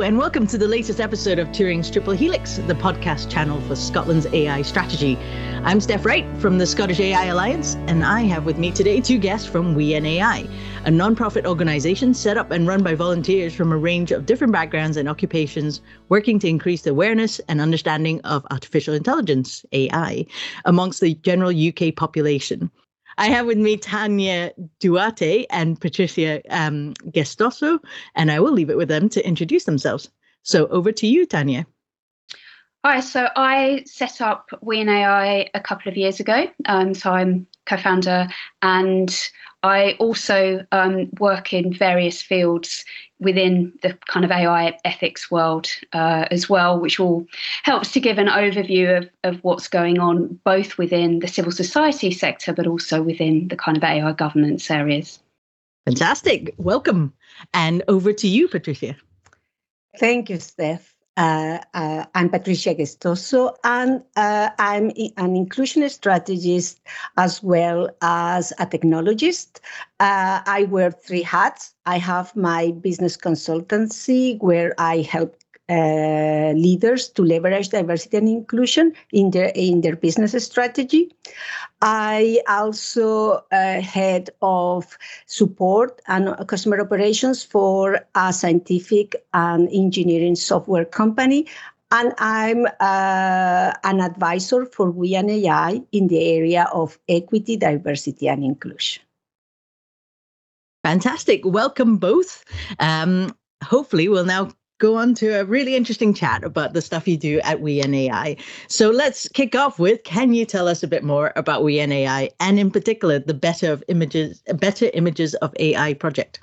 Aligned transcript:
And 0.00 0.18
welcome 0.18 0.48
to 0.48 0.58
the 0.58 0.66
latest 0.66 1.00
episode 1.00 1.38
of 1.38 1.48
Turing's 1.48 1.88
Triple 1.88 2.14
Helix, 2.14 2.56
the 2.66 2.74
podcast 2.74 3.30
channel 3.30 3.60
for 3.60 3.76
Scotland's 3.76 4.26
AI 4.26 4.62
strategy. 4.62 5.16
I'm 5.62 5.80
Steph 5.80 6.04
Wright 6.04 6.26
from 6.38 6.58
the 6.58 6.66
Scottish 6.66 6.98
AI 6.98 7.26
Alliance, 7.26 7.76
and 7.86 8.04
I 8.04 8.22
have 8.22 8.44
with 8.44 8.58
me 8.58 8.72
today 8.72 9.00
two 9.00 9.18
guests 9.18 9.46
from 9.46 9.76
We 9.76 9.94
and 9.94 10.04
AI, 10.04 10.48
a 10.86 10.90
non-profit 10.90 11.46
organization 11.46 12.14
set 12.14 12.36
up 12.36 12.50
and 12.50 12.66
run 12.66 12.82
by 12.82 12.96
volunteers 12.96 13.54
from 13.54 13.70
a 13.70 13.76
range 13.76 14.10
of 14.10 14.26
different 14.26 14.52
backgrounds 14.52 14.96
and 14.96 15.08
occupations, 15.08 15.82
working 16.08 16.40
to 16.40 16.48
increase 16.48 16.82
the 16.82 16.90
awareness 16.90 17.38
and 17.48 17.60
understanding 17.60 18.20
of 18.22 18.44
artificial 18.50 18.94
intelligence, 18.94 19.64
AI, 19.72 20.26
amongst 20.64 21.00
the 21.00 21.14
general 21.16 21.52
UK 21.52 21.94
population. 21.94 22.72
I 23.18 23.28
have 23.28 23.46
with 23.46 23.58
me 23.58 23.76
Tania 23.76 24.52
Duarte 24.80 25.46
and 25.50 25.80
Patricia 25.80 26.42
um, 26.50 26.94
Gestoso, 27.10 27.78
and 28.14 28.30
I 28.30 28.40
will 28.40 28.52
leave 28.52 28.70
it 28.70 28.76
with 28.76 28.88
them 28.88 29.08
to 29.10 29.26
introduce 29.26 29.64
themselves. 29.64 30.10
So 30.42 30.66
over 30.68 30.92
to 30.92 31.06
you, 31.06 31.26
Tania. 31.26 31.66
Hi, 32.84 32.98
so 32.98 33.28
I 33.36 33.84
set 33.86 34.20
up 34.20 34.50
We 34.60 34.80
and 34.80 34.90
AI 34.90 35.48
a 35.54 35.60
couple 35.60 35.88
of 35.90 35.96
years 35.96 36.18
ago. 36.18 36.46
Um, 36.64 36.94
so 36.94 37.12
I'm 37.12 37.46
co-founder 37.64 38.26
and 38.60 39.30
I 39.62 39.92
also 40.00 40.66
um, 40.72 41.08
work 41.20 41.52
in 41.52 41.72
various 41.72 42.20
fields 42.20 42.84
within 43.20 43.72
the 43.82 43.96
kind 44.08 44.24
of 44.24 44.32
AI 44.32 44.76
ethics 44.84 45.30
world 45.30 45.68
uh, 45.92 46.26
as 46.30 46.48
well, 46.48 46.80
which 46.80 46.98
all 46.98 47.24
helps 47.62 47.92
to 47.92 48.00
give 48.00 48.18
an 48.18 48.26
overview 48.26 48.98
of, 48.98 49.10
of 49.22 49.44
what's 49.44 49.68
going 49.68 50.00
on 50.00 50.40
both 50.44 50.78
within 50.78 51.20
the 51.20 51.28
civil 51.28 51.52
society 51.52 52.10
sector, 52.10 52.52
but 52.52 52.66
also 52.66 53.02
within 53.02 53.46
the 53.48 53.56
kind 53.56 53.76
of 53.76 53.84
AI 53.84 54.12
governance 54.12 54.68
areas. 54.70 55.20
Fantastic. 55.86 56.54
Welcome. 56.58 57.12
And 57.54 57.82
over 57.86 58.12
to 58.12 58.28
you, 58.28 58.48
Patricia. 58.48 58.96
Thank 59.98 60.30
you, 60.30 60.40
Steph. 60.40 60.91
Uh, 61.16 61.58
uh, 61.74 62.06
I'm 62.14 62.30
Patricia 62.30 62.74
Gestoso, 62.74 63.54
and 63.64 64.02
uh, 64.16 64.48
I'm 64.58 64.90
an 65.18 65.36
inclusion 65.36 65.86
strategist 65.90 66.80
as 67.18 67.42
well 67.42 67.90
as 68.00 68.52
a 68.58 68.66
technologist. 68.66 69.60
Uh, 70.00 70.40
I 70.46 70.64
wear 70.70 70.90
three 70.90 71.22
hats. 71.22 71.74
I 71.84 71.98
have 71.98 72.34
my 72.34 72.70
business 72.80 73.16
consultancy 73.18 74.40
where 74.40 74.74
I 74.78 75.02
help 75.02 75.36
uh, 75.72 76.52
leaders 76.52 77.08
to 77.08 77.22
leverage 77.22 77.70
diversity 77.70 78.16
and 78.18 78.28
inclusion 78.28 78.92
in 79.12 79.30
their 79.30 79.50
in 79.54 79.80
their 79.80 79.96
business 79.96 80.32
strategy. 80.44 81.10
I 81.80 82.42
also 82.48 83.42
uh, 83.50 83.80
head 83.80 84.30
of 84.42 84.98
support 85.26 86.00
and 86.06 86.34
customer 86.46 86.80
operations 86.80 87.42
for 87.42 88.06
a 88.14 88.32
scientific 88.32 89.16
and 89.32 89.68
engineering 89.72 90.36
software 90.36 90.84
company. 90.84 91.46
And 91.90 92.14
I'm 92.18 92.66
uh, 92.80 93.72
an 93.84 94.00
advisor 94.00 94.64
for 94.64 94.90
We 94.90 95.14
and 95.14 95.30
AI 95.30 95.82
in 95.92 96.08
the 96.08 96.36
area 96.36 96.68
of 96.72 96.98
equity, 97.08 97.56
diversity, 97.56 98.28
and 98.28 98.42
inclusion. 98.42 99.02
Fantastic. 100.84 101.42
Welcome 101.44 101.98
both. 101.98 102.44
Um, 102.78 103.36
hopefully, 103.62 104.08
we'll 104.08 104.24
now 104.24 104.50
go 104.82 104.96
on 104.96 105.14
to 105.14 105.28
a 105.40 105.44
really 105.44 105.76
interesting 105.76 106.12
chat 106.12 106.42
about 106.42 106.72
the 106.72 106.82
stuff 106.82 107.06
you 107.06 107.16
do 107.16 107.38
at 107.44 107.60
We 107.60 107.80
and 107.80 107.94
AI. 107.94 108.36
So 108.66 108.90
let's 108.90 109.28
kick 109.28 109.54
off 109.54 109.78
with 109.78 110.02
can 110.02 110.34
you 110.34 110.44
tell 110.44 110.66
us 110.66 110.82
a 110.82 110.88
bit 110.88 111.04
more 111.04 111.32
about 111.36 111.62
We 111.62 111.78
and 111.78 111.92
AI 111.92 112.30
and 112.40 112.58
in 112.58 112.68
particular 112.68 113.20
the 113.20 113.32
Better 113.32 113.70
of 113.70 113.84
Images 113.86 114.42
Better 114.56 114.90
Images 114.92 115.34
of 115.36 115.54
AI 115.60 115.94
project? 115.94 116.40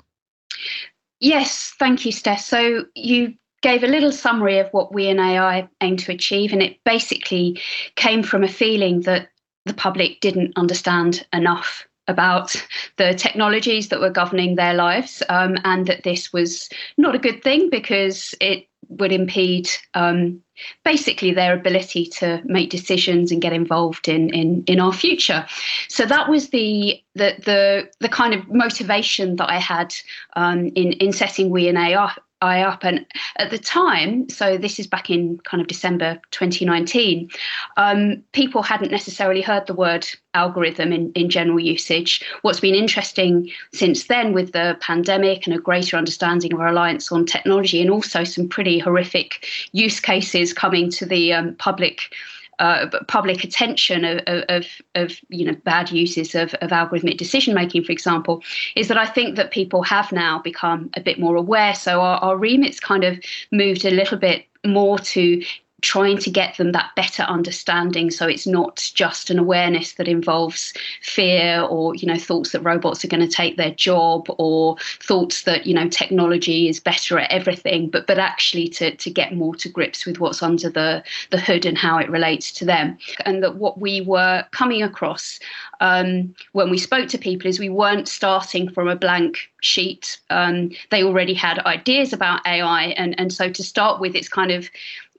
Yes, 1.20 1.74
thank 1.78 2.06
you, 2.06 2.12
Steph. 2.12 2.40
So 2.40 2.86
you 2.94 3.34
gave 3.60 3.84
a 3.84 3.88
little 3.88 4.10
summary 4.10 4.58
of 4.58 4.70
what 4.70 4.94
We 4.94 5.08
and 5.08 5.20
AI 5.20 5.68
aim 5.82 5.98
to 5.98 6.12
achieve, 6.12 6.54
and 6.54 6.62
it 6.62 6.78
basically 6.82 7.60
came 7.96 8.22
from 8.22 8.42
a 8.42 8.48
feeling 8.48 9.02
that 9.02 9.28
the 9.66 9.74
public 9.74 10.20
didn't 10.20 10.54
understand 10.56 11.26
enough 11.34 11.86
about 12.10 12.54
the 12.96 13.14
technologies 13.14 13.88
that 13.88 14.00
were 14.00 14.10
governing 14.10 14.56
their 14.56 14.74
lives, 14.74 15.22
um, 15.28 15.56
and 15.64 15.86
that 15.86 16.02
this 16.02 16.32
was 16.32 16.68
not 16.98 17.14
a 17.14 17.18
good 17.18 17.42
thing 17.42 17.70
because 17.70 18.34
it 18.40 18.66
would 18.88 19.12
impede 19.12 19.70
um, 19.94 20.42
basically 20.84 21.32
their 21.32 21.54
ability 21.54 22.04
to 22.06 22.42
make 22.44 22.70
decisions 22.70 23.30
and 23.30 23.40
get 23.40 23.52
involved 23.52 24.08
in 24.08 24.30
in 24.30 24.64
in 24.66 24.80
our 24.80 24.92
future. 24.92 25.46
So 25.88 26.04
that 26.06 26.28
was 26.28 26.50
the 26.50 27.02
the 27.14 27.34
the 27.44 27.90
the 28.00 28.08
kind 28.08 28.34
of 28.34 28.48
motivation 28.48 29.36
that 29.36 29.48
I 29.48 29.58
had 29.58 29.94
um, 30.34 30.66
in 30.74 30.92
in 30.94 31.12
setting 31.12 31.50
We 31.50 31.68
and 31.68 31.78
AI 31.78 32.14
I 32.42 32.62
up. 32.62 32.84
And 32.84 33.04
at 33.36 33.50
the 33.50 33.58
time, 33.58 34.28
so 34.28 34.56
this 34.56 34.78
is 34.78 34.86
back 34.86 35.10
in 35.10 35.38
kind 35.44 35.60
of 35.60 35.66
December 35.66 36.20
2019, 36.30 37.30
um, 37.76 38.22
people 38.32 38.62
hadn't 38.62 38.90
necessarily 38.90 39.42
heard 39.42 39.66
the 39.66 39.74
word 39.74 40.06
algorithm 40.32 40.92
in, 40.92 41.12
in 41.12 41.28
general 41.28 41.60
usage. 41.60 42.24
What's 42.42 42.60
been 42.60 42.74
interesting 42.74 43.50
since 43.74 44.04
then 44.04 44.32
with 44.32 44.52
the 44.52 44.78
pandemic 44.80 45.46
and 45.46 45.54
a 45.54 45.60
greater 45.60 45.96
understanding 45.96 46.54
of 46.54 46.60
reliance 46.60 47.12
on 47.12 47.26
technology 47.26 47.80
and 47.82 47.90
also 47.90 48.24
some 48.24 48.48
pretty 48.48 48.78
horrific 48.78 49.46
use 49.72 50.00
cases 50.00 50.54
coming 50.54 50.90
to 50.92 51.04
the 51.04 51.34
um, 51.34 51.54
public 51.56 52.14
uh, 52.60 52.86
public 53.08 53.42
attention 53.42 54.04
of, 54.04 54.20
of, 54.26 54.66
of, 54.94 55.18
you 55.30 55.44
know 55.46 55.56
bad 55.64 55.90
uses 55.90 56.34
of, 56.34 56.54
of 56.54 56.70
algorithmic 56.70 57.16
decision 57.16 57.54
making, 57.54 57.82
for 57.82 57.92
example, 57.92 58.42
is 58.76 58.88
that 58.88 58.98
I 58.98 59.06
think 59.06 59.36
that 59.36 59.50
people 59.50 59.82
have 59.82 60.12
now 60.12 60.38
become 60.40 60.90
a 60.94 61.00
bit 61.00 61.18
more 61.18 61.36
aware. 61.36 61.74
So 61.74 62.00
our, 62.02 62.18
our 62.18 62.36
remit's 62.36 62.78
kind 62.78 63.02
of 63.02 63.18
moved 63.50 63.84
a 63.84 63.90
little 63.90 64.18
bit 64.18 64.44
more 64.64 64.98
to 64.98 65.42
trying 65.80 66.18
to 66.18 66.30
get 66.30 66.56
them 66.56 66.72
that 66.72 66.90
better 66.96 67.22
understanding 67.24 68.10
so 68.10 68.26
it's 68.26 68.46
not 68.46 68.90
just 68.94 69.30
an 69.30 69.38
awareness 69.38 69.94
that 69.94 70.08
involves 70.08 70.72
fear 71.02 71.62
or 71.62 71.94
you 71.94 72.06
know 72.06 72.18
thoughts 72.18 72.52
that 72.52 72.60
robots 72.60 73.04
are 73.04 73.08
going 73.08 73.26
to 73.26 73.28
take 73.28 73.56
their 73.56 73.72
job 73.72 74.26
or 74.38 74.76
thoughts 75.00 75.42
that 75.42 75.66
you 75.66 75.74
know 75.74 75.88
technology 75.88 76.68
is 76.68 76.80
better 76.80 77.18
at 77.18 77.30
everything 77.30 77.88
but 77.88 78.06
but 78.06 78.18
actually 78.18 78.68
to 78.68 78.94
to 78.96 79.10
get 79.10 79.34
more 79.34 79.54
to 79.54 79.68
grips 79.68 80.06
with 80.06 80.20
what's 80.20 80.42
under 80.42 80.68
the 80.68 81.02
the 81.30 81.40
hood 81.40 81.64
and 81.66 81.78
how 81.78 81.98
it 81.98 82.10
relates 82.10 82.52
to 82.52 82.64
them. 82.64 82.98
And 83.24 83.42
that 83.42 83.56
what 83.56 83.80
we 83.80 84.00
were 84.00 84.44
coming 84.50 84.82
across 84.82 85.38
um, 85.80 86.34
when 86.52 86.70
we 86.70 86.78
spoke 86.78 87.08
to 87.08 87.18
people 87.18 87.48
is 87.48 87.58
we 87.58 87.68
weren't 87.68 88.08
starting 88.08 88.70
from 88.70 88.88
a 88.88 88.96
blank 88.96 89.50
sheet. 89.60 90.18
Um, 90.30 90.70
they 90.90 91.02
already 91.02 91.34
had 91.34 91.58
ideas 91.60 92.12
about 92.12 92.40
ai 92.46 92.94
and 92.96 93.18
and 93.18 93.32
so 93.32 93.50
to 93.50 93.62
start 93.62 94.00
with 94.00 94.14
it's 94.14 94.28
kind 94.28 94.50
of 94.50 94.70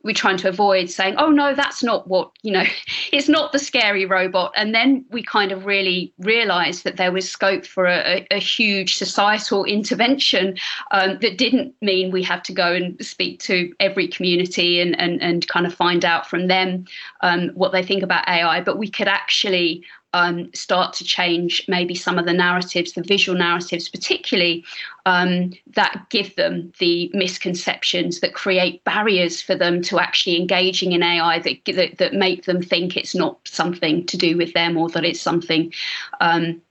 we're 0.03 0.13
trying 0.13 0.37
to 0.37 0.49
avoid 0.49 0.89
saying, 0.89 1.15
oh 1.17 1.29
no, 1.29 1.53
that's 1.53 1.83
not 1.83 2.07
what, 2.07 2.31
you 2.41 2.51
know, 2.51 2.63
it's 3.11 3.29
not 3.29 3.51
the 3.51 3.59
scary 3.59 4.05
robot. 4.05 4.51
And 4.55 4.73
then 4.73 5.05
we 5.11 5.23
kind 5.23 5.51
of 5.51 5.65
really 5.65 6.13
realized 6.19 6.83
that 6.83 6.97
there 6.97 7.11
was 7.11 7.29
scope 7.29 7.65
for 7.65 7.85
a, 7.85 8.25
a 8.31 8.39
huge 8.39 8.95
societal 8.95 9.63
intervention 9.65 10.57
um, 10.91 11.17
that 11.21 11.37
didn't 11.37 11.75
mean 11.81 12.11
we 12.11 12.23
had 12.23 12.43
to 12.45 12.53
go 12.53 12.73
and 12.73 13.03
speak 13.05 13.39
to 13.41 13.73
every 13.79 14.07
community 14.07 14.79
and, 14.79 14.99
and, 14.99 15.21
and 15.21 15.47
kind 15.47 15.65
of 15.65 15.73
find 15.73 16.03
out 16.05 16.27
from 16.27 16.47
them 16.47 16.85
um, 17.21 17.49
what 17.49 17.71
they 17.71 17.83
think 17.83 18.03
about 18.03 18.27
AI, 18.27 18.61
but 18.61 18.77
we 18.77 18.89
could 18.89 19.07
actually 19.07 19.83
um, 20.13 20.53
start 20.53 20.93
to 20.93 21.03
change 21.03 21.65
maybe 21.67 21.95
some 21.95 22.19
of 22.19 22.25
the 22.25 22.33
narratives, 22.33 22.93
the 22.93 23.03
visual 23.03 23.37
narratives, 23.37 23.87
particularly 23.87 24.63
um, 25.05 25.53
that 25.67 26.05
give 26.09 26.35
them 26.35 26.71
the 26.79 27.09
misconceptions 27.13 28.19
that 28.19 28.33
create 28.33 28.83
barriers 28.83 29.41
for 29.41 29.55
them 29.55 29.81
to 29.83 29.99
actually 29.99 30.37
engaging 30.37 30.91
in 30.91 31.03
AI 31.03 31.39
that, 31.39 31.57
that, 31.65 31.97
that 31.97 32.13
make 32.13 32.45
them 32.45 32.61
think 32.61 32.97
it's 32.97 33.15
not 33.15 33.39
something 33.45 34.05
to 34.05 34.17
do 34.17 34.37
with 34.37 34.53
them 34.53 34.77
or 34.77 34.89
that 34.89 35.05
it's 35.05 35.21
something. 35.21 35.73
Um, 36.19 36.61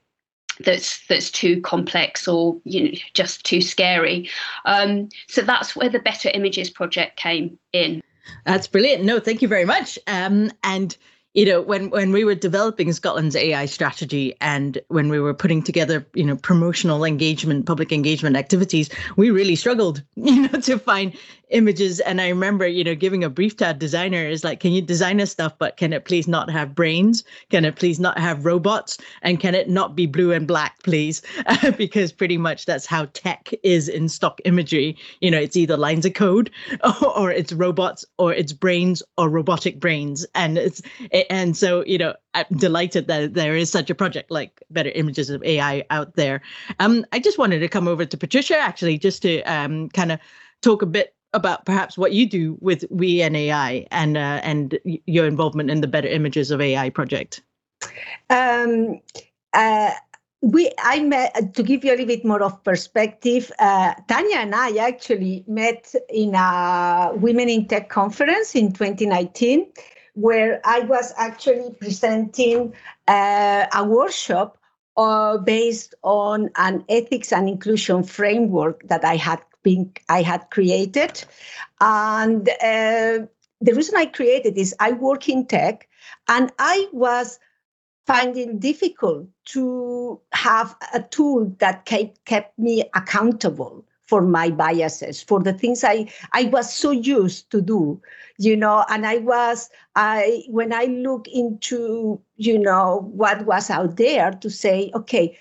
that's 0.59 1.05
that's 1.07 1.31
too 1.31 1.59
complex 1.61 2.27
or 2.27 2.55
you 2.65 2.83
know 2.83 2.97
just 3.13 3.43
too 3.43 3.61
scary. 3.61 4.29
Um, 4.65 5.09
so 5.27 5.41
that's 5.41 5.75
where 5.75 5.89
the 5.89 5.99
Better 5.99 6.29
Images 6.33 6.69
project 6.69 7.17
came 7.17 7.57
in. 7.73 8.03
That's 8.45 8.67
brilliant. 8.67 9.03
No, 9.03 9.19
thank 9.19 9.41
you 9.41 9.47
very 9.47 9.65
much. 9.65 9.97
Um, 10.07 10.51
and 10.63 10.95
you 11.33 11.45
know 11.45 11.61
when 11.61 11.89
when 11.89 12.11
we 12.11 12.23
were 12.23 12.35
developing 12.35 12.91
scotland's 12.91 13.35
ai 13.35 13.65
strategy 13.65 14.35
and 14.41 14.79
when 14.89 15.09
we 15.09 15.19
were 15.19 15.33
putting 15.33 15.63
together 15.63 16.05
you 16.13 16.25
know 16.25 16.35
promotional 16.35 17.03
engagement 17.05 17.65
public 17.65 17.91
engagement 17.91 18.35
activities 18.35 18.89
we 19.15 19.29
really 19.29 19.55
struggled 19.55 20.03
you 20.15 20.47
know 20.47 20.59
to 20.59 20.77
find 20.77 21.15
images. 21.51 21.99
And 22.01 22.19
i 22.19 22.29
remember 22.29 22.65
you 22.67 22.83
know 22.83 22.95
giving 22.95 23.23
a 23.23 23.29
brief 23.29 23.57
to 23.57 23.69
a 23.69 23.73
designer 23.73 24.25
is 24.25 24.43
like 24.43 24.59
can 24.59 24.71
you 24.71 24.81
design 24.81 25.21
us 25.21 25.31
stuff 25.31 25.53
but 25.57 25.77
can 25.77 25.93
it 25.93 26.05
please 26.05 26.27
not 26.27 26.49
have 26.49 26.73
brains? 26.73 27.23
Can 27.49 27.65
it 27.65 27.75
please 27.75 27.99
not 27.99 28.17
have 28.17 28.45
robots? 28.45 28.97
And 29.21 29.39
can 29.39 29.55
it 29.55 29.69
not 29.69 29.95
be 29.95 30.05
blue 30.05 30.31
and 30.31 30.47
black 30.47 30.81
please? 30.83 31.21
Because 31.77 32.11
pretty 32.11 32.37
much 32.37 32.65
that's 32.65 32.85
how 32.85 33.05
tech 33.13 33.49
is 33.63 33.87
in 33.87 34.09
stock 34.09 34.39
imagery. 34.45 34.97
You 35.19 35.31
know 35.31 35.39
it's 35.39 35.55
either 35.55 35.77
lines 35.77 36.05
of 36.05 36.13
code 36.13 36.49
or, 36.83 37.07
or 37.17 37.31
it's 37.31 37.53
robots 37.53 38.05
or 38.17 38.33
it's 38.33 38.53
brains 38.53 39.03
or 39.17 39.29
robotic 39.29 39.79
brains. 39.79 40.25
And 40.35 40.57
it's 40.57 40.81
and 41.29 41.55
so 41.55 41.83
you 41.85 41.97
know 41.97 42.13
i'm 42.33 42.45
delighted 42.57 43.07
that 43.07 43.33
there 43.33 43.55
is 43.55 43.69
such 43.69 43.89
a 43.89 43.95
project 43.95 44.31
like 44.31 44.63
better 44.69 44.89
images 44.91 45.29
of 45.29 45.43
ai 45.43 45.83
out 45.89 46.15
there 46.15 46.41
um 46.79 47.05
i 47.11 47.19
just 47.19 47.37
wanted 47.37 47.59
to 47.59 47.67
come 47.67 47.87
over 47.87 48.05
to 48.05 48.17
patricia 48.17 48.57
actually 48.57 48.97
just 48.97 49.21
to 49.21 49.41
um 49.43 49.89
kind 49.89 50.11
of 50.11 50.19
talk 50.61 50.81
a 50.81 50.85
bit 50.85 51.15
about 51.33 51.65
perhaps 51.65 51.97
what 51.97 52.13
you 52.13 52.25
do 52.25 52.57
with 52.59 52.85
We 52.89 53.21
and 53.21 53.35
AI 53.35 53.87
and 53.91 54.17
uh, 54.17 54.41
and 54.43 54.77
your 54.83 55.25
involvement 55.25 55.69
in 55.69 55.81
the 55.81 55.87
Better 55.87 56.07
Images 56.07 56.51
of 56.51 56.59
AI 56.61 56.89
project. 56.89 57.41
Um, 58.29 58.99
uh, 59.53 59.91
we 60.41 60.71
I 60.79 61.01
met 61.01 61.53
to 61.53 61.63
give 61.63 61.83
you 61.85 61.91
a 61.91 61.93
little 61.93 62.07
bit 62.07 62.25
more 62.25 62.43
of 62.43 62.63
perspective. 62.63 63.51
Uh, 63.59 63.93
Tania 64.07 64.37
and 64.37 64.55
I 64.55 64.75
actually 64.77 65.43
met 65.47 65.93
in 66.09 66.35
a 66.35 67.11
Women 67.15 67.49
in 67.49 67.67
Tech 67.67 67.89
conference 67.89 68.55
in 68.55 68.73
2019, 68.73 69.71
where 70.13 70.61
I 70.65 70.81
was 70.81 71.13
actually 71.17 71.73
presenting 71.79 72.73
uh, 73.07 73.65
a 73.73 73.83
workshop 73.83 74.57
uh, 74.97 75.37
based 75.37 75.95
on 76.03 76.49
an 76.57 76.83
ethics 76.89 77.31
and 77.31 77.47
inclusion 77.47 78.03
framework 78.03 78.87
that 78.87 79.05
I 79.05 79.15
had 79.15 79.41
been 79.63 79.93
I 80.09 80.21
had 80.21 80.49
created, 80.49 81.23
and 81.79 82.49
uh, 82.49 83.25
the 83.61 83.73
reason 83.73 83.95
I 83.95 84.07
created 84.07 84.57
is 84.57 84.75
I 84.79 84.91
work 84.91 85.29
in 85.29 85.45
tech, 85.45 85.87
and 86.27 86.51
I 86.59 86.87
was 86.91 87.39
finding 88.07 88.59
difficult 88.59 89.27
to 89.45 90.19
have 90.33 90.75
a 90.93 91.01
tool 91.01 91.55
that 91.59 91.85
kept 91.85 92.59
me 92.59 92.83
accountable 92.95 93.85
for 94.11 94.21
my 94.21 94.49
biases 94.61 95.23
for 95.31 95.39
the 95.47 95.53
things 95.63 95.83
i 95.91 95.95
i 96.33 96.43
was 96.55 96.73
so 96.73 96.91
used 96.91 97.49
to 97.51 97.61
do 97.61 97.79
you 98.37 98.55
know 98.57 98.85
and 98.89 99.07
i 99.07 99.17
was 99.31 99.69
i 99.95 100.43
when 100.59 100.73
i 100.73 100.85
look 100.85 101.27
into 101.43 102.21
you 102.37 102.59
know 102.59 103.09
what 103.23 103.45
was 103.45 103.69
out 103.69 103.97
there 103.97 104.31
to 104.45 104.49
say 104.49 104.91
okay 105.01 105.37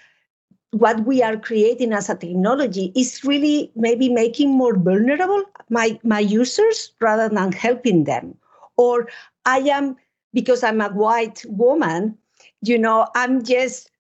what 0.73 1.05
we 1.07 1.23
are 1.23 1.37
creating 1.37 1.93
as 1.93 2.09
a 2.09 2.15
technology 2.17 2.93
is 2.97 3.25
really 3.25 3.73
maybe 3.77 4.09
making 4.09 4.51
more 4.51 4.77
vulnerable 4.77 5.43
my 5.69 5.99
my 6.05 6.21
users 6.21 6.93
rather 7.01 7.29
than 7.29 7.53
helping 7.53 8.05
them. 8.05 8.35
Or 8.77 9.09
i 9.47 9.59
am 9.59 9.97
because 10.33 10.63
i'm 10.63 10.81
a 10.81 10.89
white 10.91 11.45
woman 11.49 12.19
you 12.63 12.79
know, 12.79 13.07
I'm 13.15 13.45
just, 13.45 13.91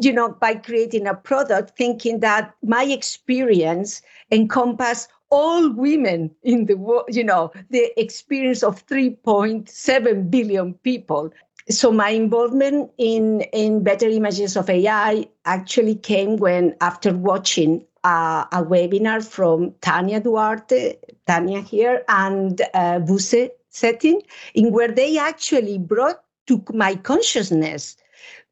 you 0.00 0.12
know, 0.12 0.30
by 0.40 0.54
creating 0.54 1.06
a 1.06 1.14
product, 1.14 1.76
thinking 1.76 2.20
that 2.20 2.54
my 2.62 2.84
experience 2.84 4.02
encompass 4.30 5.08
all 5.30 5.70
women 5.72 6.30
in 6.42 6.66
the 6.66 6.74
world, 6.74 7.04
you 7.08 7.24
know, 7.24 7.52
the 7.70 7.92
experience 8.00 8.62
of 8.62 8.86
3.7 8.86 10.30
billion 10.30 10.74
people. 10.74 11.30
So 11.68 11.92
my 11.92 12.10
involvement 12.10 12.90
in 12.96 13.42
in 13.52 13.82
Better 13.82 14.08
Images 14.08 14.56
of 14.56 14.70
AI 14.70 15.28
actually 15.44 15.96
came 15.96 16.36
when 16.38 16.74
after 16.80 17.12
watching 17.14 17.84
uh, 18.04 18.46
a 18.52 18.64
webinar 18.64 19.22
from 19.22 19.74
Tania 19.82 20.20
Duarte, 20.20 20.96
Tania 21.26 21.60
here, 21.60 22.04
and 22.08 22.62
uh, 22.72 23.00
Buse 23.00 23.50
Cetin, 23.70 24.22
in 24.54 24.72
where 24.72 24.88
they 24.88 25.18
actually 25.18 25.76
brought 25.78 26.22
to 26.46 26.64
my 26.72 26.94
consciousness 26.94 27.96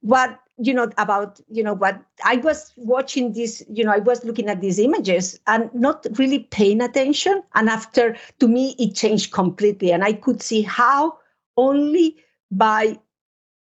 what 0.03 0.39
you 0.59 0.73
know 0.73 0.91
about 0.97 1.41
you 1.51 1.63
know 1.63 1.75
what 1.75 2.01
i 2.25 2.37
was 2.37 2.73
watching 2.77 3.33
this 3.33 3.63
you 3.69 3.85
know 3.85 3.93
i 3.93 3.99
was 3.99 4.25
looking 4.25 4.49
at 4.49 4.61
these 4.61 4.79
images 4.79 5.39
and 5.47 5.73
not 5.75 6.07
really 6.19 6.41
paying 6.41 6.81
attention. 6.81 7.43
And 7.55 7.69
after 7.69 8.17
to 8.41 8.49
me 8.49 8.75
it 8.79 8.95
changed 8.95 9.33
completely. 9.33 9.93
And 9.93 10.03
i 10.05 10.13
could 10.13 10.43
see 10.43 10.63
how 10.63 11.19
only 11.57 12.17
by 12.51 12.99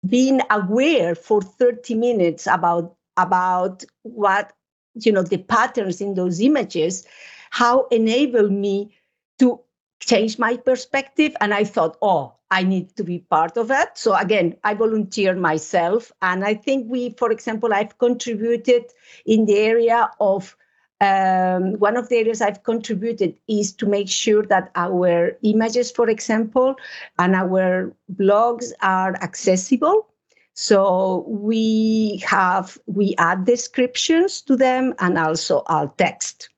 being 0.08 0.42
aware 0.50 1.14
for 1.16 1.42
30 1.42 1.96
minutes 1.96 2.48
about 2.48 2.96
about 3.18 3.84
what 4.04 4.54
you 4.96 5.12
know 5.12 5.24
the 5.24 5.38
patterns 5.38 6.02
in 6.02 6.14
those 6.16 6.40
images 6.40 7.06
how 7.52 7.88
enabled 7.88 8.52
me 8.52 8.96
to 9.40 9.60
change 10.00 10.40
my 10.40 10.56
perspective 10.58 11.36
and 11.42 11.54
i 11.54 11.64
thought 11.64 11.98
oh 12.02 12.34
I 12.52 12.64
need 12.64 12.96
to 12.96 13.04
be 13.04 13.20
part 13.20 13.58
of 13.58 13.68
that. 13.68 13.98
So 13.98 14.16
again, 14.16 14.56
I 14.64 14.74
volunteered 14.74 15.38
myself. 15.38 16.12
And 16.22 16.44
I 16.44 16.56
think 16.56 16.90
we, 16.90 17.12
for 17.12 17.32
example, 17.32 17.74
I've 17.74 17.98
contributed 18.00 18.86
in 19.26 19.46
the 19.46 19.58
area 19.58 20.10
of 20.20 20.56
um, 21.02 21.74
one 21.74 21.96
of 21.96 22.10
the 22.10 22.18
areas 22.18 22.42
I've 22.42 22.64
contributed 22.64 23.36
is 23.48 23.72
to 23.74 23.86
make 23.86 24.10
sure 24.10 24.44
that 24.48 24.72
our 24.76 25.38
images, 25.44 25.92
for 25.92 26.10
example, 26.10 26.76
and 27.18 27.36
our 27.36 27.94
blogs 28.16 28.72
are 28.82 29.16
accessible. 29.22 30.08
So 30.56 31.24
we 31.28 32.22
have 32.26 32.78
we 32.86 33.16
add 33.18 33.46
descriptions 33.46 34.42
to 34.42 34.58
them 34.58 34.94
and 35.00 35.18
also 35.18 35.64
alt 35.68 35.98
text. 35.98 36.50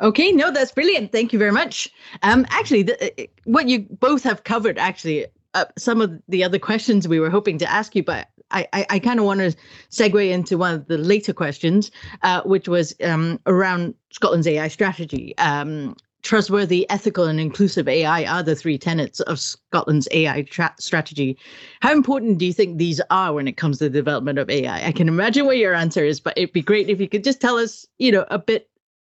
Okay, 0.00 0.30
no, 0.30 0.52
that's 0.52 0.72
brilliant. 0.72 1.10
Thank 1.10 1.32
you 1.32 1.38
very 1.38 1.50
much. 1.52 1.92
Um, 2.22 2.46
actually, 2.50 2.84
the, 2.84 3.22
uh, 3.22 3.26
what 3.44 3.68
you 3.68 3.80
both 3.80 4.22
have 4.22 4.44
covered, 4.44 4.78
actually, 4.78 5.26
uh, 5.54 5.64
some 5.76 6.00
of 6.00 6.20
the 6.28 6.44
other 6.44 6.58
questions 6.58 7.08
we 7.08 7.18
were 7.18 7.30
hoping 7.30 7.58
to 7.58 7.70
ask 7.70 7.96
you, 7.96 8.04
but 8.04 8.28
I, 8.50 8.66
I, 8.72 8.86
I 8.90 8.98
kind 9.00 9.18
of 9.18 9.26
want 9.26 9.40
to 9.40 9.56
segue 9.90 10.30
into 10.30 10.56
one 10.56 10.74
of 10.74 10.86
the 10.86 10.98
later 10.98 11.32
questions, 11.32 11.90
uh, 12.22 12.42
which 12.42 12.68
was 12.68 12.94
um, 13.04 13.40
around 13.46 13.94
Scotland's 14.10 14.46
AI 14.46 14.68
strategy. 14.68 15.36
Um, 15.38 15.96
trustworthy, 16.22 16.88
ethical, 16.90 17.24
and 17.24 17.40
inclusive 17.40 17.88
AI 17.88 18.24
are 18.24 18.42
the 18.42 18.54
three 18.54 18.78
tenets 18.78 19.20
of 19.20 19.38
Scotland's 19.38 20.08
AI 20.12 20.42
tra- 20.42 20.74
strategy. 20.78 21.38
How 21.80 21.92
important 21.92 22.38
do 22.38 22.46
you 22.46 22.52
think 22.52 22.78
these 22.78 23.00
are 23.10 23.32
when 23.32 23.48
it 23.48 23.56
comes 23.56 23.78
to 23.78 23.84
the 23.84 23.90
development 23.90 24.38
of 24.38 24.50
AI? 24.50 24.86
I 24.86 24.92
can 24.92 25.08
imagine 25.08 25.46
what 25.46 25.58
your 25.58 25.74
answer 25.74 26.04
is, 26.04 26.20
but 26.20 26.36
it'd 26.36 26.52
be 26.52 26.62
great 26.62 26.88
if 26.88 27.00
you 27.00 27.08
could 27.08 27.24
just 27.24 27.40
tell 27.40 27.56
us, 27.56 27.86
you 27.98 28.12
know, 28.12 28.24
a 28.30 28.38
bit 28.38 28.68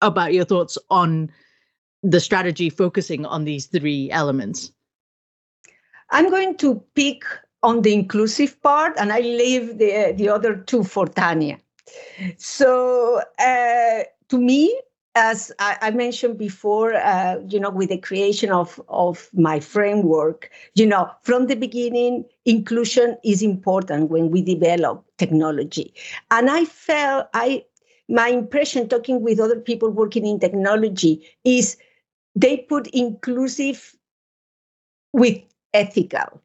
about 0.02 0.34
your 0.34 0.46
thoughts 0.46 0.78
on 0.90 1.32
the 2.04 2.20
strategy 2.20 2.70
focusing 2.70 3.26
on 3.26 3.44
these 3.44 3.66
three 3.66 4.10
elements. 4.12 4.72
I'm 6.12 6.30
going 6.30 6.58
to 6.58 6.82
pick 6.96 7.24
on 7.62 7.82
the 7.82 7.94
inclusive 7.94 8.62
part 8.62 8.94
and 8.98 9.12
I 9.12 9.20
leave 9.20 9.78
the, 9.78 10.14
the 10.16 10.30
other 10.30 10.56
two 10.56 10.84
for 10.84 11.08
Tania. 11.08 11.60
So, 12.38 13.22
uh, 13.38 14.04
to 14.30 14.38
me, 14.38 14.80
as 15.16 15.52
I, 15.60 15.92
mentioned 15.92 16.38
before, 16.38 16.94
uh, 16.94 17.40
you 17.48 17.60
know, 17.60 17.72
with 17.72 17.90
the 17.90 17.98
creation 17.98 18.52
of, 18.52 18.80
of 18.88 19.30
my 19.34 19.60
framework, 19.60 20.50
you 20.76 20.86
know, 20.86 21.10
from 21.24 21.48
the 21.48 21.56
beginning, 21.56 22.26
inclusion 22.46 23.18
is 23.24 23.42
important 23.42 24.10
when 24.10 24.30
we 24.30 24.42
develop 24.42 25.04
technology. 25.18 25.94
And 26.32 26.50
I 26.50 26.64
felt 26.66 27.28
I 27.34 27.66
my 28.10 28.30
impression 28.30 28.90
talking 28.90 29.22
with 29.22 29.40
other 29.40 29.60
people 29.60 29.90
working 29.90 30.26
in 30.26 30.40
technology 30.40 31.26
is 31.44 31.78
they 32.36 32.58
put 32.58 32.88
inclusive 32.88 33.96
with 35.14 35.38
ethical 35.74 36.42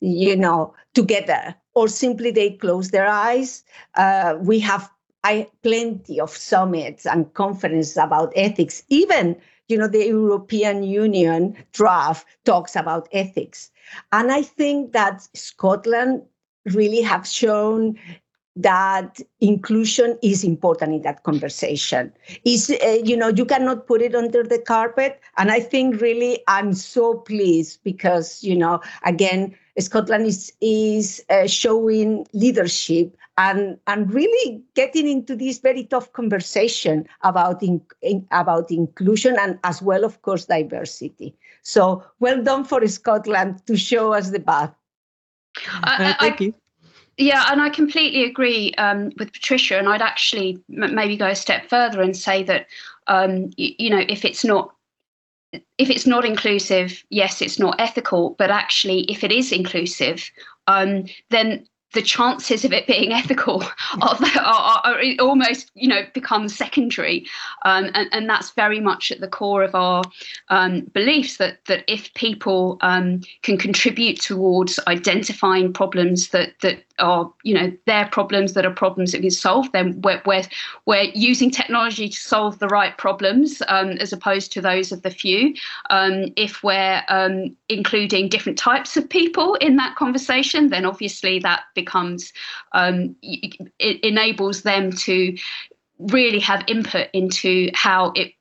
you 0.00 0.36
know 0.36 0.74
together 0.94 1.54
or 1.74 1.88
simply 1.88 2.30
they 2.30 2.50
close 2.50 2.90
their 2.90 3.06
eyes. 3.06 3.64
Uh, 3.94 4.36
we 4.40 4.58
have 4.60 4.90
I, 5.22 5.48
plenty 5.62 6.18
of 6.18 6.30
summits 6.30 7.06
and 7.06 7.32
conferences 7.34 7.96
about 7.96 8.32
ethics. 8.34 8.82
Even 8.88 9.36
you 9.68 9.78
know 9.78 9.86
the 9.88 10.06
european 10.06 10.82
union 10.82 11.56
draft 11.72 12.26
talks 12.44 12.74
about 12.76 13.08
ethics. 13.12 13.70
And 14.12 14.32
i 14.32 14.42
think 14.42 14.92
that 14.92 15.26
scotland 15.34 16.22
really 16.66 17.02
have 17.02 17.26
shown 17.26 17.96
that 18.62 19.20
inclusion 19.40 20.18
is 20.22 20.44
important 20.44 20.94
in 20.94 21.02
that 21.02 21.22
conversation. 21.22 22.12
Is 22.44 22.70
uh, 22.70 22.98
you 23.04 23.16
know 23.16 23.28
you 23.28 23.44
cannot 23.44 23.86
put 23.86 24.02
it 24.02 24.14
under 24.14 24.42
the 24.42 24.58
carpet. 24.58 25.20
And 25.36 25.50
i 25.50 25.60
think 25.60 26.00
really 26.00 26.40
i'm 26.48 26.74
so 26.74 27.14
pleased 27.14 27.80
because 27.84 28.42
you 28.42 28.56
know 28.56 28.80
again 29.04 29.54
scotland 29.78 30.26
is 30.26 30.52
is 30.60 31.24
uh, 31.30 31.46
showing 31.46 32.26
leadership 32.32 33.16
and 33.38 33.78
and 33.86 34.12
really 34.12 34.62
getting 34.74 35.08
into 35.08 35.34
this 35.34 35.58
very 35.58 35.84
tough 35.84 36.12
conversation 36.12 37.06
about 37.22 37.62
in, 37.62 37.80
in, 38.02 38.26
about 38.30 38.70
inclusion 38.70 39.36
and 39.40 39.58
as 39.64 39.80
well 39.80 40.04
of 40.04 40.20
course 40.22 40.44
diversity. 40.44 41.34
So 41.62 42.04
well 42.18 42.42
done 42.42 42.64
for 42.64 42.86
scotland 42.86 43.66
to 43.66 43.76
show 43.76 44.12
us 44.12 44.30
the 44.30 44.40
path. 44.40 44.74
Uh, 45.82 46.14
thank 46.20 46.40
you 46.40 46.54
yeah, 47.20 47.46
and 47.50 47.60
I 47.60 47.68
completely 47.68 48.24
agree 48.24 48.72
um, 48.78 49.12
with 49.18 49.32
Patricia. 49.32 49.78
And 49.78 49.88
I'd 49.88 50.02
actually 50.02 50.58
m- 50.74 50.94
maybe 50.94 51.16
go 51.16 51.28
a 51.28 51.34
step 51.34 51.68
further 51.68 52.00
and 52.02 52.16
say 52.16 52.42
that, 52.44 52.66
um, 53.06 53.50
y- 53.58 53.74
you 53.78 53.90
know, 53.90 54.04
if 54.08 54.24
it's 54.24 54.44
not 54.44 54.74
if 55.78 55.90
it's 55.90 56.06
not 56.06 56.24
inclusive, 56.24 57.04
yes, 57.10 57.42
it's 57.42 57.58
not 57.58 57.80
ethical. 57.80 58.30
But 58.38 58.50
actually, 58.50 59.02
if 59.02 59.24
it 59.24 59.32
is 59.32 59.52
inclusive, 59.52 60.30
um, 60.66 61.04
then 61.30 61.66
the 61.92 62.02
chances 62.02 62.64
of 62.64 62.72
it 62.72 62.86
being 62.86 63.12
ethical 63.20 63.62
are, 64.00 64.18
are, 64.38 64.80
are 64.84 65.02
almost 65.18 65.70
you 65.74 65.88
know 65.88 66.02
become 66.14 66.48
secondary. 66.48 67.26
Um, 67.64 67.90
and, 67.94 68.08
and 68.12 68.28
that's 68.28 68.50
very 68.50 68.80
much 68.80 69.10
at 69.10 69.20
the 69.20 69.28
core 69.28 69.62
of 69.62 69.74
our 69.74 70.02
um, 70.48 70.82
beliefs 70.92 71.36
that 71.38 71.64
that 71.66 71.84
if 71.88 72.12
people 72.14 72.78
um, 72.80 73.20
can 73.42 73.58
contribute 73.58 74.20
towards 74.20 74.78
identifying 74.86 75.72
problems 75.72 76.28
that 76.28 76.58
that 76.60 76.84
are 77.00 77.32
you 77.42 77.54
know 77.54 77.72
their 77.86 78.06
problems 78.06 78.52
that 78.52 78.66
are 78.66 78.72
problems 78.72 79.12
that 79.12 79.20
can 79.20 79.30
solve 79.30 79.70
then 79.72 80.00
we're, 80.02 80.20
we're, 80.26 80.42
we're 80.86 81.10
using 81.14 81.50
technology 81.50 82.08
to 82.08 82.18
solve 82.18 82.58
the 82.58 82.68
right 82.68 82.96
problems 82.98 83.62
um, 83.68 83.90
as 83.92 84.12
opposed 84.12 84.52
to 84.52 84.60
those 84.60 84.92
of 84.92 85.02
the 85.02 85.10
few. 85.10 85.54
Um, 85.88 86.26
if 86.36 86.62
we're 86.62 87.02
um, 87.08 87.56
including 87.68 88.28
different 88.28 88.58
types 88.58 88.96
of 88.96 89.08
people 89.08 89.54
in 89.56 89.76
that 89.76 89.96
conversation 89.96 90.68
then 90.68 90.84
obviously 90.84 91.38
that 91.40 91.62
becomes 91.80 92.32
um, 92.72 93.16
it 93.22 94.04
enables 94.04 94.62
them 94.62 94.92
to 94.92 95.36
really 95.98 96.40
have 96.40 96.64
input 96.66 97.08
into 97.12 97.70
how 97.74 98.12
it, 98.16 98.32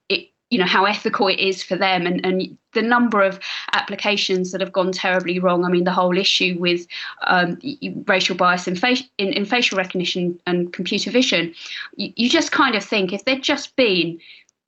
you 0.49 0.57
know 0.57 0.65
how 0.65 0.85
ethical 0.85 1.27
it 1.27 1.39
is 1.39 1.61
for 1.61 1.75
them. 1.75 2.05
And, 2.05 2.25
and 2.25 2.57
the 2.73 2.81
number 2.81 3.21
of 3.21 3.39
applications 3.73 4.51
that 4.51 4.61
have 4.61 4.71
gone 4.71 4.91
terribly 4.91 5.39
wrong. 5.39 5.63
I 5.63 5.69
mean 5.69 5.83
the 5.83 5.91
whole 5.91 6.17
issue 6.17 6.55
with 6.59 6.87
um, 7.27 7.59
racial 8.07 8.35
bias 8.35 8.67
in, 8.67 8.77
in, 9.17 9.33
in, 9.33 9.45
facial 9.45 9.77
recognition 9.77 10.39
and 10.47 10.73
computer 10.73 11.11
vision. 11.11 11.53
You, 11.95 12.13
you 12.15 12.29
just 12.29 12.51
kind 12.51 12.75
of 12.75 12.83
think 12.83 13.13
if 13.13 13.25
there'd 13.25 13.43
just 13.43 13.75
been 13.75 14.19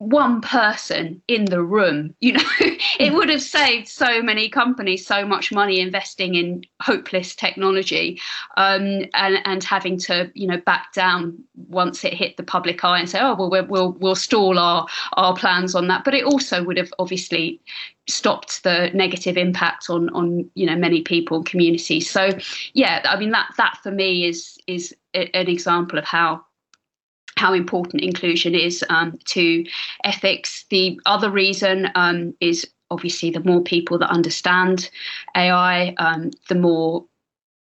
one 0.01 0.41
person 0.41 1.21
in 1.27 1.45
the 1.45 1.61
room 1.61 2.11
you 2.21 2.33
know 2.33 2.43
it 2.59 3.09
hmm. 3.09 3.15
would 3.15 3.29
have 3.29 3.41
saved 3.41 3.87
so 3.87 4.19
many 4.19 4.49
companies 4.49 5.05
so 5.05 5.23
much 5.23 5.51
money 5.51 5.79
investing 5.79 6.33
in 6.33 6.63
hopeless 6.81 7.35
technology 7.35 8.19
um, 8.57 9.05
and 9.13 9.37
and 9.45 9.63
having 9.63 9.99
to 9.99 10.31
you 10.33 10.47
know 10.47 10.57
back 10.61 10.91
down 10.93 11.37
once 11.67 12.03
it 12.03 12.15
hit 12.15 12.35
the 12.35 12.41
public 12.41 12.83
eye 12.83 12.99
and 12.99 13.11
say 13.11 13.19
oh 13.21 13.35
well 13.35 13.67
we'll 13.67 13.91
we'll 13.99 14.15
stall 14.15 14.57
our 14.57 14.87
our 15.17 15.35
plans 15.35 15.75
on 15.75 15.87
that 15.87 16.03
but 16.03 16.15
it 16.15 16.25
also 16.25 16.63
would 16.63 16.77
have 16.77 16.91
obviously 16.97 17.61
stopped 18.09 18.63
the 18.63 18.89
negative 18.95 19.37
impact 19.37 19.87
on 19.87 20.09
on 20.15 20.49
you 20.55 20.65
know 20.65 20.75
many 20.75 21.03
people 21.03 21.37
and 21.37 21.45
communities 21.45 22.09
so 22.09 22.31
yeah 22.73 23.03
i 23.05 23.19
mean 23.19 23.29
that 23.29 23.51
that 23.57 23.77
for 23.83 23.91
me 23.91 24.25
is 24.25 24.57
is 24.65 24.95
an 25.13 25.47
example 25.47 25.99
of 25.99 26.05
how 26.05 26.43
how 27.41 27.53
important 27.53 28.03
inclusion 28.03 28.53
is 28.53 28.85
um, 28.89 29.17
to 29.25 29.65
ethics. 30.03 30.65
The 30.69 30.99
other 31.07 31.31
reason 31.31 31.89
um, 31.95 32.35
is 32.39 32.67
obviously 32.91 33.31
the 33.31 33.43
more 33.43 33.63
people 33.63 33.97
that 33.97 34.11
understand 34.11 34.89
AI, 35.35 35.95
um, 35.97 36.29
the 36.49 36.55
more 36.55 37.03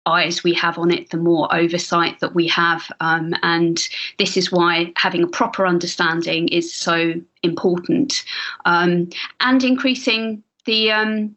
eyes 0.06 0.44
we 0.44 0.54
have 0.54 0.78
on 0.78 0.92
it, 0.92 1.10
the 1.10 1.18
more 1.18 1.54
oversight 1.56 2.20
that 2.20 2.36
we 2.36 2.48
have. 2.48 2.92
Um, 3.00 3.34
and 3.42 3.80
this 4.20 4.38
is 4.38 4.52
why 4.52 4.92
having 4.96 5.24
a 5.24 5.28
proper 5.28 5.66
understanding 5.66 6.50
is 6.50 6.72
so 6.72 7.14
important. 7.42 8.24
Um, 8.66 9.10
and 9.40 9.64
increasing 9.64 10.44
the 10.66 10.92
um, 10.92 11.36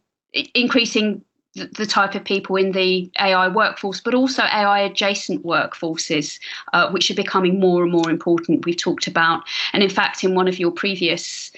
increasing 0.55 1.23
the 1.65 1.87
type 1.87 2.15
of 2.15 2.25
people 2.25 2.57
in 2.57 2.73
the 2.73 3.11
AI 3.19 3.49
workforce, 3.49 4.01
but 4.01 4.15
also 4.15 4.43
AI 4.43 4.81
adjacent 4.81 5.45
workforces, 5.45 6.39
uh, 6.73 6.91
which 6.91 7.11
are 7.11 7.15
becoming 7.15 7.59
more 7.59 7.83
and 7.83 7.93
more 7.93 8.11
important. 8.11 8.65
We've 8.67 8.77
talked 8.77 9.07
about, 9.07 9.43
and 9.73 9.83
in 9.83 9.91
fact, 9.91 10.25
in 10.25 10.35
one 10.35 10.49
of 10.49 10.59
your 10.59 10.71
previous 10.71 11.51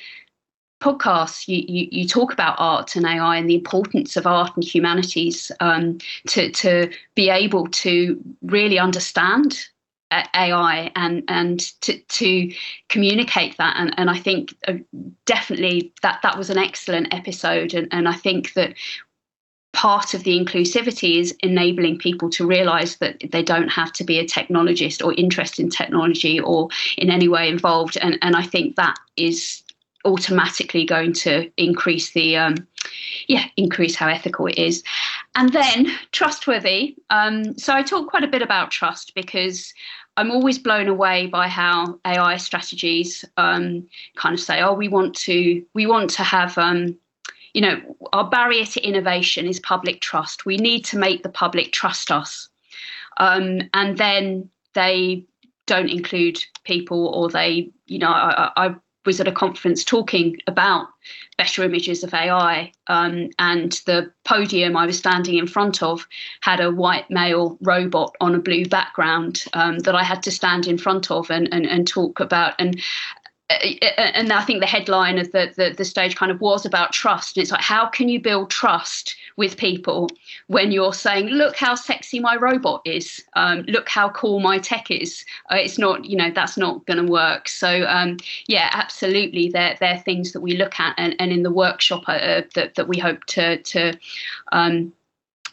podcasts, 0.81 1.49
you, 1.49 1.65
you, 1.67 1.89
you 1.91 2.07
talk 2.07 2.33
about 2.33 2.55
art 2.59 2.95
and 2.95 3.05
AI 3.05 3.37
and 3.37 3.51
the 3.51 3.57
importance 3.57 4.17
of 4.17 4.27
art 4.27 4.53
and 4.55 4.65
humanities 4.65 5.51
um, 5.61 5.99
to, 6.29 6.51
to 6.53 6.91
be 7.15 7.31
able 7.31 7.67
to 7.69 8.23
really 8.43 8.79
understand 8.79 9.69
AI 10.11 10.91
and 10.97 11.23
and 11.29 11.61
to 11.83 11.99
to 11.99 12.51
communicate 12.89 13.57
that 13.59 13.77
and 13.77 13.95
and 13.99 14.09
I 14.09 14.19
think 14.19 14.55
uh, 14.67 14.75
definitely 15.27 15.93
that 16.01 16.21
that 16.23 16.39
was 16.39 16.49
an 16.49 16.57
excellent 16.57 17.13
episode 17.13 17.75
and 17.75 17.89
and 17.91 18.09
I 18.09 18.15
think 18.15 18.55
that 18.55 18.75
part 19.73 20.15
of 20.15 20.25
the 20.25 20.39
inclusivity 20.39 21.21
is 21.21 21.37
enabling 21.43 21.99
people 21.99 22.31
to 22.31 22.47
realize 22.47 22.97
that 22.97 23.23
they 23.31 23.43
don't 23.43 23.69
have 23.69 23.93
to 23.93 24.05
be 24.05 24.19
a 24.19 24.27
technologist 24.27 25.05
or 25.05 25.13
interested 25.15 25.63
in 25.63 25.71
technology 25.71 26.41
or 26.41 26.69
in 26.97 27.11
any 27.11 27.29
way 27.29 27.49
involved. 27.49 27.97
And 27.99 28.19
and 28.23 28.35
I 28.35 28.43
think 28.43 28.77
that 28.77 28.97
is 29.17 29.63
automatically 30.05 30.85
going 30.85 31.13
to 31.13 31.51
increase 31.57 32.13
the 32.13 32.37
um, 32.37 32.55
yeah 33.27 33.45
increase 33.57 33.95
how 33.95 34.09
ethical 34.09 34.47
it 34.47 34.59
is. 34.59 34.83
And 35.35 35.53
then 35.53 35.89
trustworthy. 36.13 36.97
Um, 37.11 37.57
so 37.59 37.75
i 37.75 37.83
talk 37.83 38.09
quite 38.09 38.25
a 38.25 38.29
bit 38.29 38.43
about 38.43 38.71
trust 38.71 39.15
because 39.15 39.73
i'm 40.17 40.31
always 40.31 40.59
blown 40.59 40.89
away 40.89 41.27
by 41.27 41.49
how 41.49 41.99
ai 42.05 42.37
strategies 42.37 43.25
um, 43.37 43.87
kind 44.17 44.35
of 44.35 44.41
say 44.41 44.61
oh 44.61 44.73
we 44.73 44.89
want 44.89 45.15
to 45.15 45.65
we 45.75 45.87
want 45.87 46.11
to 46.11 46.23
have 46.23 46.57
um, 46.59 46.97
you 47.55 47.61
know, 47.61 47.81
our 48.13 48.29
barrier 48.29 48.65
to 48.65 48.81
innovation 48.81 49.47
is 49.47 49.61
public 49.61 50.01
trust. 50.01 50.47
We 50.47 50.57
need 50.57 50.85
to 50.87 50.99
make 50.99 51.23
the 51.23 51.29
public 51.29 51.73
trust 51.73 52.11
us. 52.11 52.49
Um, 53.19 53.63
and 53.75 53.99
then 53.99 54.49
they 54.75 55.25
don't 55.67 55.91
include 55.91 56.43
people, 56.65 57.09
or 57.09 57.29
they, 57.29 57.71
you 57.87 57.99
know, 57.99 58.11
I, 58.11 58.51
I 58.57 58.75
was 59.05 59.21
at 59.21 59.29
a 59.29 59.33
conference 59.33 59.85
talking 59.85 60.37
about 60.47 60.87
better 61.39 61.63
images 61.63 62.05
of 62.05 62.13
AI, 62.13 62.71
um, 62.89 63.31
and 63.39 63.73
the 63.87 64.13
podium 64.25 64.77
I 64.77 64.87
was 64.87 64.99
standing 64.99 65.37
in 65.37 65.47
front 65.47 65.83
of 65.83 66.07
had 66.43 66.61
a 66.61 66.71
white 66.71 67.09
male 67.11 67.57
robot 67.63 68.15
on 68.21 68.35
a 68.35 68.41
blue 68.41 68.67
background 68.67 69.45
um, 69.55 69.79
that 69.81 69.95
I 69.95 70.03
had 70.03 70.23
to 70.25 70.31
stand 70.31 70.67
in 70.67 70.79
front 70.79 71.11
of 71.11 71.31
and, 71.31 71.49
and, 71.53 71.65
and 71.65 71.87
talk 71.87 72.21
about. 72.21 72.55
And 72.59 72.81
and 73.51 74.31
I 74.31 74.43
think 74.43 74.61
the 74.61 74.67
headline 74.67 75.19
of 75.19 75.33
the, 75.33 75.53
the, 75.57 75.75
the 75.75 75.85
stage 75.85 76.17
kind 76.17 76.31
of 76.31 76.41
was 76.41 76.67
about 76.67 76.93
trust. 76.93 77.37
And 77.37 77.43
it's 77.43 77.51
like, 77.51 77.63
how 77.63 77.87
can 77.87 78.09
you 78.09 78.21
build 78.21 78.51
trust 78.51 79.17
with 79.37 79.57
people 79.57 80.11
when 80.49 80.71
you're 80.71 80.93
saying, 80.93 81.29
look 81.29 81.57
how 81.57 81.75
sexy 81.75 82.21
my 82.21 82.37
robot 82.37 82.83
is, 82.85 83.25
um, 83.37 83.63
look 83.63 83.89
how 83.89 84.11
cool 84.11 84.41
my 84.41 84.59
tech 84.59 84.91
is? 84.91 85.25
Uh, 85.51 85.57
it's 85.57 85.79
not, 85.79 86.05
you 86.05 86.17
know, 86.17 86.31
that's 86.31 86.59
not 86.59 86.85
going 86.85 87.05
to 87.05 87.11
work. 87.11 87.49
So 87.49 87.87
um, 87.89 88.19
yeah, 88.49 88.69
absolutely, 88.73 89.49
they're 89.49 89.77
they're 89.81 89.99
things 89.99 90.33
that 90.33 90.41
we 90.41 90.57
look 90.57 90.79
at, 90.79 90.95
and, 90.99 91.17
and 91.19 91.33
in 91.33 91.43
the 91.43 91.53
workshop 91.53 92.05
uh, 92.07 92.43
that 92.55 92.75
that 92.75 92.89
we 92.89 92.99
hope 92.99 93.25
to 93.27 93.63
to 93.63 93.99
um, 94.53 94.93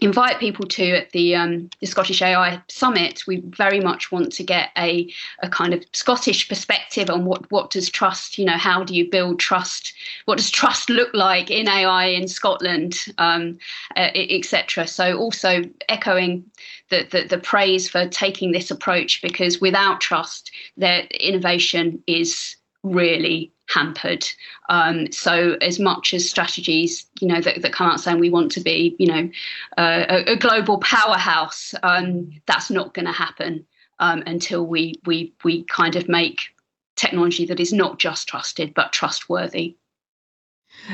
invite 0.01 0.39
people 0.39 0.65
to 0.65 0.91
at 0.91 1.11
the, 1.11 1.35
um, 1.35 1.69
the 1.79 1.87
Scottish 1.87 2.21
AI 2.21 2.61
Summit, 2.67 3.23
we 3.27 3.41
very 3.41 3.79
much 3.79 4.11
want 4.11 4.31
to 4.33 4.43
get 4.43 4.69
a, 4.77 5.11
a 5.39 5.49
kind 5.49 5.73
of 5.73 5.83
Scottish 5.93 6.47
perspective 6.47 7.09
on 7.09 7.25
what, 7.25 7.49
what 7.51 7.71
does 7.71 7.89
trust, 7.89 8.37
you 8.37 8.45
know, 8.45 8.57
how 8.57 8.83
do 8.83 8.93
you 8.95 9.09
build 9.09 9.39
trust? 9.39 9.93
What 10.25 10.37
does 10.37 10.51
trust 10.51 10.89
look 10.89 11.13
like 11.13 11.49
in 11.49 11.67
AI 11.67 12.05
in 12.05 12.27
Scotland, 12.27 13.05
um, 13.17 13.57
uh, 13.95 14.09
etc. 14.13 14.87
So 14.87 15.17
also 15.17 15.63
echoing 15.89 16.43
the, 16.89 17.07
the, 17.11 17.23
the 17.27 17.37
praise 17.37 17.89
for 17.89 18.07
taking 18.07 18.51
this 18.51 18.71
approach 18.71 19.21
because 19.21 19.61
without 19.61 20.01
trust, 20.01 20.51
their 20.77 21.05
innovation 21.19 22.03
is 22.07 22.55
really 22.83 23.51
hampered. 23.67 24.27
Um, 24.69 25.11
so 25.11 25.57
as 25.61 25.79
much 25.79 26.13
as 26.13 26.29
strategies, 26.29 27.05
you 27.19 27.27
know, 27.27 27.41
that, 27.41 27.61
that 27.61 27.73
come 27.73 27.89
out 27.89 27.99
saying 27.99 28.19
we 28.19 28.29
want 28.29 28.51
to 28.53 28.61
be, 28.61 28.95
you 28.99 29.07
know, 29.07 29.29
uh, 29.77 30.05
a, 30.09 30.33
a, 30.33 30.35
global 30.35 30.79
powerhouse, 30.79 31.73
um, 31.83 32.31
that's 32.45 32.69
not 32.69 32.93
going 32.93 33.05
to 33.05 33.11
happen 33.11 33.65
um, 33.99 34.23
until 34.25 34.65
we 34.65 34.99
we 35.05 35.33
we 35.43 35.63
kind 35.63 35.95
of 35.95 36.07
make 36.07 36.41
technology 36.95 37.45
that 37.45 37.59
is 37.59 37.73
not 37.73 37.99
just 37.99 38.27
trusted 38.27 38.73
but 38.73 38.91
trustworthy. 38.91 39.75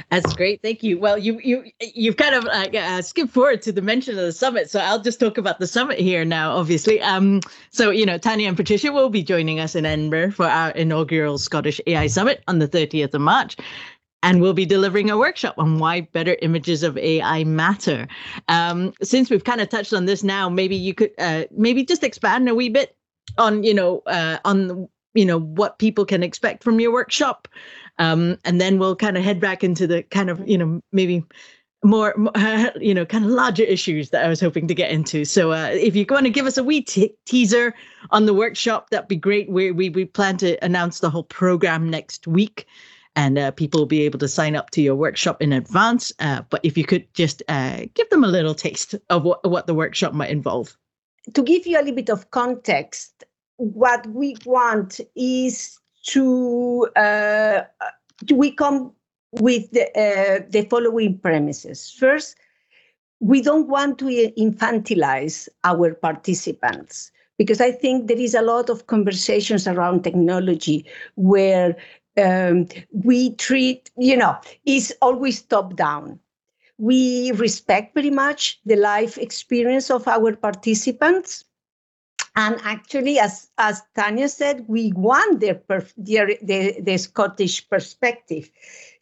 That's 0.09 0.33
great. 0.33 0.61
Thank 0.61 0.83
you. 0.83 0.99
Well, 0.99 1.17
you 1.17 1.39
you 1.43 1.65
you've 1.79 2.17
kind 2.17 2.35
of 2.35 2.45
uh, 2.45 2.77
uh, 2.77 3.01
skipped 3.01 3.31
forward 3.31 3.61
to 3.63 3.71
the 3.71 3.81
mention 3.81 4.17
of 4.17 4.25
the 4.25 4.31
summit, 4.31 4.69
so 4.69 4.79
I'll 4.79 5.01
just 5.01 5.19
talk 5.19 5.37
about 5.37 5.59
the 5.59 5.67
summit 5.67 5.99
here 5.99 6.23
now. 6.23 6.51
Obviously, 6.55 7.01
um, 7.01 7.41
so 7.71 7.89
you 7.89 8.05
know, 8.05 8.17
Tania 8.17 8.47
and 8.47 8.57
Patricia 8.57 8.91
will 8.91 9.09
be 9.09 9.23
joining 9.23 9.59
us 9.59 9.75
in 9.75 9.85
Edinburgh 9.85 10.31
for 10.31 10.45
our 10.45 10.71
inaugural 10.71 11.37
Scottish 11.37 11.81
AI 11.87 12.07
Summit 12.07 12.43
on 12.47 12.59
the 12.59 12.67
30th 12.67 13.13
of 13.13 13.21
March. 13.21 13.57
And 14.23 14.39
we'll 14.39 14.53
be 14.53 14.67
delivering 14.67 15.09
a 15.09 15.17
workshop 15.17 15.55
on 15.57 15.79
why 15.79 16.01
better 16.01 16.37
images 16.43 16.83
of 16.83 16.95
AI 16.95 17.43
matter. 17.43 18.07
Um, 18.49 18.93
since 19.01 19.31
we've 19.31 19.43
kind 19.43 19.61
of 19.61 19.69
touched 19.69 19.93
on 19.93 20.05
this 20.05 20.23
now, 20.23 20.47
maybe 20.47 20.75
you 20.75 20.93
could 20.93 21.09
uh, 21.17 21.45
maybe 21.49 21.83
just 21.83 22.03
expand 22.03 22.47
a 22.47 22.53
wee 22.53 22.69
bit 22.69 22.95
on 23.37 23.63
you 23.63 23.73
know 23.73 24.01
uh, 24.07 24.37
on 24.45 24.87
you 25.13 25.25
know 25.25 25.39
what 25.39 25.79
people 25.79 26.05
can 26.05 26.23
expect 26.23 26.63
from 26.63 26.79
your 26.79 26.91
workshop 26.91 27.47
um, 27.97 28.37
and 28.45 28.59
then 28.59 28.79
we'll 28.79 28.95
kind 28.95 29.17
of 29.17 29.23
head 29.23 29.39
back 29.39 29.63
into 29.63 29.87
the 29.87 30.03
kind 30.03 30.29
of 30.29 30.47
you 30.47 30.57
know 30.57 30.81
maybe 30.91 31.23
more 31.83 32.15
you 32.79 32.93
know 32.93 33.05
kind 33.05 33.25
of 33.25 33.31
larger 33.31 33.63
issues 33.63 34.11
that 34.11 34.23
i 34.23 34.27
was 34.27 34.39
hoping 34.39 34.67
to 34.67 34.75
get 34.75 34.91
into. 34.91 35.25
So 35.25 35.51
uh, 35.51 35.69
if 35.73 35.95
you're 35.95 36.05
going 36.05 36.23
to 36.23 36.29
give 36.29 36.45
us 36.45 36.57
a 36.57 36.63
wee 36.63 36.81
te- 36.81 37.15
teaser 37.25 37.73
on 38.11 38.25
the 38.25 38.33
workshop 38.33 38.89
that'd 38.89 39.07
be 39.07 39.15
great. 39.15 39.49
We, 39.49 39.71
we 39.71 39.89
we 39.89 40.05
plan 40.05 40.37
to 40.37 40.63
announce 40.63 40.99
the 40.99 41.09
whole 41.09 41.23
program 41.23 41.89
next 41.89 42.27
week 42.27 42.65
and 43.15 43.37
uh, 43.37 43.51
people 43.51 43.81
will 43.81 43.87
be 43.87 44.03
able 44.03 44.19
to 44.19 44.27
sign 44.27 44.55
up 44.55 44.69
to 44.71 44.81
your 44.81 44.95
workshop 44.95 45.41
in 45.41 45.51
advance 45.51 46.13
uh, 46.19 46.41
but 46.49 46.61
if 46.63 46.77
you 46.77 46.85
could 46.85 47.11
just 47.13 47.43
uh, 47.49 47.81
give 47.93 48.09
them 48.09 48.23
a 48.23 48.27
little 48.27 48.55
taste 48.55 48.95
of 49.09 49.23
what, 49.23 49.43
what 49.49 49.67
the 49.67 49.73
workshop 49.73 50.13
might 50.13 50.29
involve. 50.29 50.77
To 51.33 51.43
give 51.43 51.67
you 51.67 51.77
a 51.77 51.81
little 51.81 51.95
bit 51.95 52.09
of 52.09 52.31
context, 52.31 53.23
what 53.57 54.07
we 54.07 54.35
want 54.45 54.99
is 55.15 55.77
to 56.03 56.87
uh, 56.95 57.61
we 58.33 58.51
come 58.51 58.91
with 59.33 59.71
the, 59.71 59.85
uh, 59.97 60.45
the 60.49 60.67
following 60.69 61.17
premises. 61.17 61.91
First, 61.91 62.35
we 63.19 63.41
don't 63.41 63.67
want 63.67 63.99
to 63.99 64.05
infantilize 64.37 65.47
our 65.63 65.93
participants 65.93 67.11
because 67.37 67.61
I 67.61 67.71
think 67.71 68.07
there 68.07 68.19
is 68.19 68.33
a 68.33 68.41
lot 68.41 68.69
of 68.69 68.87
conversations 68.87 69.67
around 69.67 70.03
technology 70.03 70.85
where 71.15 71.75
um, 72.17 72.67
we 72.91 73.35
treat, 73.35 73.89
you 73.97 74.17
know, 74.17 74.37
is 74.65 74.93
always 75.01 75.41
top 75.41 75.75
down. 75.75 76.19
We 76.77 77.31
respect 77.33 77.93
very 77.93 78.09
much 78.09 78.59
the 78.65 78.75
life 78.75 79.17
experience 79.17 79.89
of 79.91 80.07
our 80.07 80.35
participants. 80.35 81.45
And 82.35 82.59
actually, 82.63 83.19
as, 83.19 83.49
as 83.57 83.81
Tania 83.95 84.29
said, 84.29 84.65
we 84.67 84.93
want 84.93 85.41
their, 85.41 85.61
their, 85.97 86.27
the, 86.41 86.79
the 86.81 86.97
Scottish 86.97 87.67
perspective. 87.69 88.49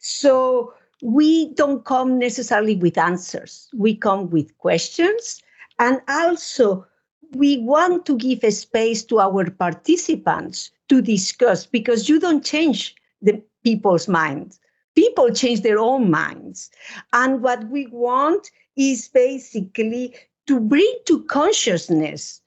So 0.00 0.74
we 1.02 1.54
don't 1.54 1.84
come 1.84 2.18
necessarily 2.18 2.76
with 2.76 2.98
answers. 2.98 3.68
We 3.76 3.94
come 3.94 4.30
with 4.30 4.56
questions. 4.58 5.42
And 5.78 6.00
also, 6.08 6.86
we 7.32 7.58
want 7.58 8.04
to 8.06 8.16
give 8.16 8.42
a 8.42 8.50
space 8.50 9.04
to 9.04 9.20
our 9.20 9.48
participants 9.50 10.70
to 10.88 11.00
discuss 11.00 11.66
because 11.66 12.08
you 12.08 12.18
don't 12.18 12.44
change 12.44 12.94
the 13.22 13.40
people's 13.62 14.08
minds. 14.08 14.58
People 14.96 15.30
change 15.30 15.62
their 15.62 15.78
own 15.78 16.10
minds. 16.10 16.70
And 17.12 17.42
what 17.42 17.68
we 17.68 17.86
want 17.86 18.50
is 18.76 19.08
basically 19.08 20.14
to 20.46 20.58
bring 20.58 20.92
to 21.06 21.22
consciousness, 21.24 22.42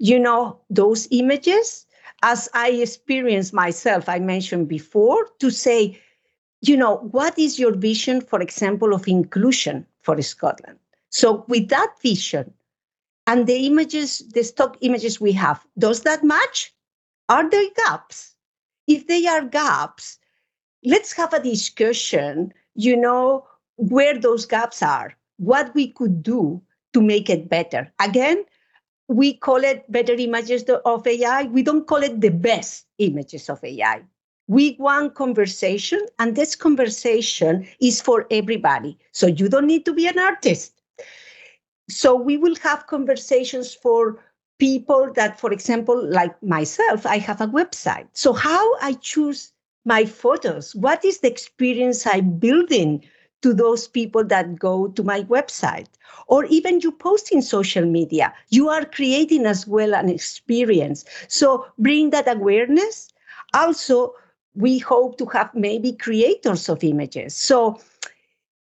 you 0.00 0.18
know, 0.18 0.58
those 0.70 1.06
images 1.12 1.86
as 2.22 2.48
I 2.54 2.70
experienced 2.70 3.52
myself, 3.54 4.08
I 4.08 4.18
mentioned 4.18 4.68
before, 4.68 5.28
to 5.38 5.50
say, 5.50 6.00
you 6.62 6.76
know, 6.76 6.96
what 7.12 7.38
is 7.38 7.58
your 7.58 7.74
vision, 7.74 8.20
for 8.20 8.40
example, 8.40 8.92
of 8.94 9.08
inclusion 9.08 9.86
for 10.02 10.20
Scotland? 10.22 10.78
So, 11.10 11.44
with 11.48 11.68
that 11.68 11.94
vision 12.02 12.52
and 13.26 13.46
the 13.46 13.66
images, 13.66 14.18
the 14.34 14.42
stock 14.42 14.76
images 14.80 15.20
we 15.20 15.32
have, 15.32 15.64
does 15.78 16.02
that 16.02 16.24
match? 16.24 16.74
Are 17.28 17.48
there 17.48 17.70
gaps? 17.76 18.34
If 18.86 19.06
they 19.06 19.26
are 19.26 19.44
gaps, 19.44 20.18
let's 20.84 21.12
have 21.14 21.32
a 21.32 21.42
discussion, 21.42 22.52
you 22.74 22.96
know, 22.96 23.46
where 23.76 24.18
those 24.18 24.46
gaps 24.46 24.82
are, 24.82 25.14
what 25.38 25.74
we 25.74 25.88
could 25.88 26.22
do 26.22 26.60
to 26.92 27.00
make 27.00 27.30
it 27.30 27.48
better. 27.48 27.90
Again, 28.00 28.44
we 29.10 29.34
call 29.34 29.64
it 29.64 29.90
better 29.90 30.14
images 30.14 30.64
of 30.84 31.06
AI. 31.06 31.44
We 31.44 31.62
don't 31.62 31.86
call 31.86 32.02
it 32.02 32.20
the 32.20 32.30
best 32.30 32.86
images 32.98 33.50
of 33.50 33.62
AI 33.64 34.04
we 34.50 34.76
want 34.80 35.14
conversation 35.14 36.04
and 36.18 36.34
this 36.34 36.56
conversation 36.56 37.68
is 37.80 38.00
for 38.00 38.26
everybody. 38.32 38.98
So 39.12 39.28
you 39.28 39.48
don't 39.48 39.68
need 39.68 39.84
to 39.84 39.94
be 39.94 40.08
an 40.08 40.18
artist. 40.18 40.72
So 41.88 42.16
we 42.16 42.36
will 42.36 42.56
have 42.56 42.88
conversations 42.88 43.72
for 43.72 44.18
people 44.58 45.12
that 45.14 45.38
for 45.38 45.52
example 45.52 46.04
like 46.10 46.34
myself 46.42 47.06
i 47.06 47.18
have 47.18 47.40
a 47.40 47.46
website. 47.46 48.08
So 48.12 48.32
how 48.32 48.76
i 48.82 48.94
choose 48.94 49.52
my 49.84 50.04
photos? 50.04 50.74
What 50.74 51.04
is 51.04 51.20
the 51.20 51.30
experience 51.30 52.04
i'm 52.04 52.38
building 52.38 53.04
to 53.42 53.54
those 53.54 53.88
people 53.88 54.24
that 54.24 54.58
go 54.58 54.88
to 54.88 55.02
my 55.02 55.22
website 55.24 55.88
or 56.26 56.44
even 56.46 56.80
you 56.80 56.92
post 56.92 57.32
in 57.32 57.42
social 57.42 57.84
media 57.84 58.32
you 58.48 58.68
are 58.68 58.84
creating 58.84 59.46
as 59.46 59.66
well 59.66 59.94
an 59.94 60.08
experience 60.08 61.04
so 61.28 61.66
bring 61.78 62.10
that 62.10 62.28
awareness 62.28 63.08
also 63.54 64.14
we 64.54 64.78
hope 64.78 65.16
to 65.18 65.26
have 65.26 65.54
maybe 65.54 65.92
creators 65.92 66.68
of 66.68 66.82
images. 66.82 67.34
So, 67.34 67.80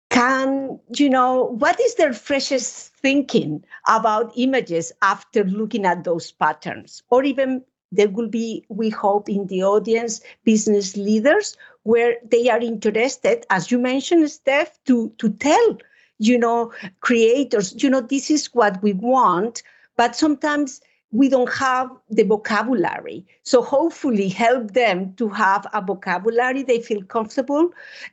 can 0.09 0.79
you 0.95 1.09
know 1.09 1.43
what 1.59 1.79
is 1.79 1.95
their 1.95 2.13
freshest 2.13 2.93
thinking 2.95 3.63
about 3.87 4.31
images 4.35 4.91
after 5.01 5.43
looking 5.43 5.85
at 5.85 6.03
those 6.03 6.31
patterns? 6.31 7.03
Or 7.09 7.23
even 7.23 7.63
there 7.91 8.09
will 8.09 8.27
be, 8.27 8.65
we 8.69 8.89
hope, 8.89 9.29
in 9.29 9.47
the 9.47 9.63
audience, 9.63 10.21
business 10.43 10.95
leaders 10.95 11.57
where 11.89 12.17
they 12.29 12.47
are 12.49 12.59
interested, 12.59 13.47
as 13.49 13.71
you 13.71 13.79
mentioned, 13.79 14.29
Steph, 14.29 14.77
to, 14.85 15.11
to 15.17 15.27
tell, 15.31 15.77
you 16.19 16.37
know, 16.37 16.71
creators, 16.99 17.81
you 17.81 17.89
know, 17.89 18.01
this 18.01 18.29
is 18.29 18.53
what 18.53 18.81
we 18.83 18.93
want. 18.93 19.63
But 19.97 20.15
sometimes 20.15 20.81
we 21.11 21.29
don't 21.29 21.51
have 21.51 21.89
the 22.11 22.21
vocabulary. 22.21 23.25
So 23.41 23.63
hopefully 23.63 24.29
help 24.29 24.73
them 24.73 25.15
to 25.15 25.29
have 25.29 25.65
a 25.73 25.81
vocabulary 25.81 26.61
they 26.61 26.79
feel 26.79 27.01
comfortable 27.01 27.71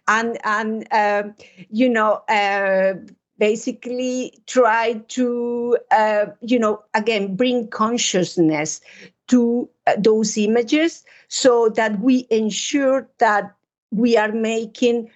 and, 0.08 0.38
and 0.44 0.88
uh, 0.90 1.24
you 1.68 1.90
know, 1.90 2.22
uh, 2.30 2.94
basically 3.38 4.32
try 4.46 4.94
to, 5.08 5.76
uh, 5.90 6.26
you 6.40 6.58
know, 6.58 6.82
again, 6.94 7.36
bring 7.36 7.68
consciousness 7.68 8.80
to 9.28 9.68
uh, 9.86 9.96
those 9.98 10.38
images 10.38 11.04
so 11.28 11.68
that 11.68 12.00
we 12.00 12.26
ensure 12.30 13.06
that 13.18 13.55
we 13.96 14.16
are 14.16 14.32
making 14.32 15.10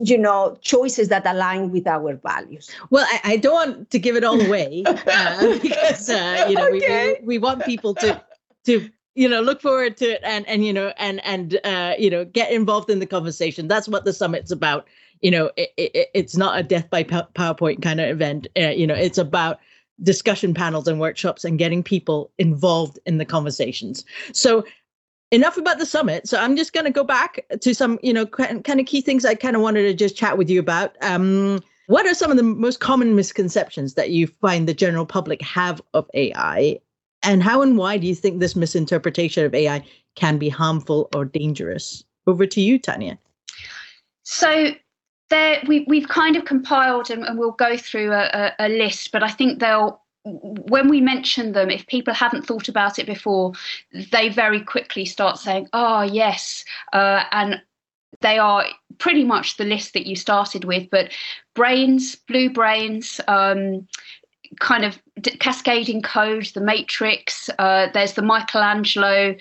you 0.00 0.16
know 0.16 0.56
choices 0.60 1.08
that 1.08 1.26
align 1.26 1.70
with 1.70 1.86
our 1.86 2.14
values. 2.16 2.70
Well 2.90 3.06
i, 3.10 3.32
I 3.32 3.36
don't 3.36 3.54
want 3.54 3.90
to 3.90 3.98
give 3.98 4.16
it 4.16 4.24
all 4.24 4.40
away 4.40 4.82
uh, 4.86 5.58
because 5.60 6.08
uh, 6.08 6.46
you 6.48 6.56
know 6.56 6.68
okay. 6.68 7.18
we, 7.20 7.20
we, 7.20 7.26
we 7.26 7.38
want 7.38 7.64
people 7.64 7.94
to 7.94 8.22
to 8.66 8.88
you 9.14 9.28
know 9.28 9.40
look 9.40 9.60
forward 9.60 9.96
to 9.98 10.06
it 10.06 10.20
and 10.24 10.46
and 10.48 10.64
you 10.64 10.72
know 10.72 10.92
and 10.96 11.24
and 11.24 11.60
uh, 11.64 11.94
you 11.98 12.10
know 12.10 12.24
get 12.24 12.52
involved 12.52 12.90
in 12.90 12.98
the 13.00 13.06
conversation. 13.06 13.68
That's 13.68 13.88
what 13.88 14.04
the 14.04 14.12
summit's 14.12 14.52
about. 14.52 14.86
You 15.20 15.32
know 15.32 15.50
it, 15.56 15.70
it, 15.76 16.08
it's 16.14 16.36
not 16.36 16.58
a 16.58 16.62
death 16.62 16.88
by 16.90 17.02
powerpoint 17.04 17.82
kind 17.82 18.00
of 18.00 18.08
event. 18.08 18.46
Uh, 18.56 18.68
you 18.68 18.86
know 18.86 18.94
it's 18.94 19.18
about 19.18 19.58
discussion 20.02 20.54
panels 20.54 20.86
and 20.86 21.00
workshops 21.00 21.44
and 21.44 21.58
getting 21.58 21.82
people 21.82 22.30
involved 22.38 22.98
in 23.06 23.18
the 23.18 23.24
conversations. 23.24 24.04
So 24.32 24.64
enough 25.30 25.56
about 25.56 25.78
the 25.78 25.86
summit. 25.86 26.28
So 26.28 26.38
I'm 26.38 26.56
just 26.56 26.72
going 26.72 26.86
to 26.86 26.90
go 26.90 27.04
back 27.04 27.44
to 27.60 27.74
some, 27.74 27.98
you 28.02 28.12
know, 28.12 28.26
kind 28.26 28.80
of 28.80 28.86
key 28.86 29.00
things 29.00 29.24
I 29.24 29.34
kind 29.34 29.56
of 29.56 29.62
wanted 29.62 29.82
to 29.82 29.94
just 29.94 30.16
chat 30.16 30.38
with 30.38 30.48
you 30.48 30.60
about. 30.60 30.96
Um, 31.02 31.62
what 31.86 32.06
are 32.06 32.14
some 32.14 32.30
of 32.30 32.36
the 32.36 32.42
most 32.42 32.80
common 32.80 33.14
misconceptions 33.14 33.94
that 33.94 34.10
you 34.10 34.26
find 34.26 34.68
the 34.68 34.74
general 34.74 35.06
public 35.06 35.40
have 35.42 35.80
of 35.94 36.08
AI? 36.14 36.78
And 37.22 37.42
how 37.42 37.62
and 37.62 37.76
why 37.76 37.98
do 37.98 38.06
you 38.06 38.14
think 38.14 38.40
this 38.40 38.54
misinterpretation 38.54 39.44
of 39.44 39.54
AI 39.54 39.84
can 40.14 40.38
be 40.38 40.48
harmful 40.48 41.08
or 41.14 41.24
dangerous? 41.24 42.04
Over 42.26 42.46
to 42.46 42.60
you, 42.60 42.78
Tania. 42.78 43.18
So 44.22 44.72
there, 45.30 45.62
we, 45.66 45.84
we've 45.88 46.08
kind 46.08 46.36
of 46.36 46.44
compiled 46.44 47.10
and, 47.10 47.24
and 47.24 47.38
we'll 47.38 47.52
go 47.52 47.76
through 47.76 48.12
a, 48.12 48.54
a, 48.58 48.66
a 48.66 48.68
list, 48.68 49.10
but 49.10 49.22
I 49.22 49.30
think 49.30 49.58
they'll 49.58 50.00
when 50.24 50.88
we 50.88 51.00
mention 51.00 51.52
them, 51.52 51.70
if 51.70 51.86
people 51.86 52.14
haven't 52.14 52.46
thought 52.46 52.68
about 52.68 52.98
it 52.98 53.06
before, 53.06 53.52
they 54.10 54.28
very 54.28 54.60
quickly 54.60 55.04
start 55.04 55.38
saying, 55.38 55.68
"Oh, 55.72 56.02
yes," 56.02 56.64
uh, 56.92 57.24
and 57.32 57.60
they 58.20 58.38
are 58.38 58.64
pretty 58.98 59.24
much 59.24 59.56
the 59.56 59.64
list 59.64 59.94
that 59.94 60.06
you 60.06 60.16
started 60.16 60.64
with. 60.64 60.88
But 60.90 61.12
brains, 61.54 62.16
blue 62.16 62.50
brains. 62.50 63.20
Um, 63.28 63.86
kind 64.60 64.84
of 64.84 64.98
cascading 65.40 66.02
code, 66.02 66.46
the 66.54 66.60
Matrix. 66.60 67.50
Uh, 67.58 67.88
there's 67.92 68.14
the 68.14 68.22
Michelangelo 68.22 69.36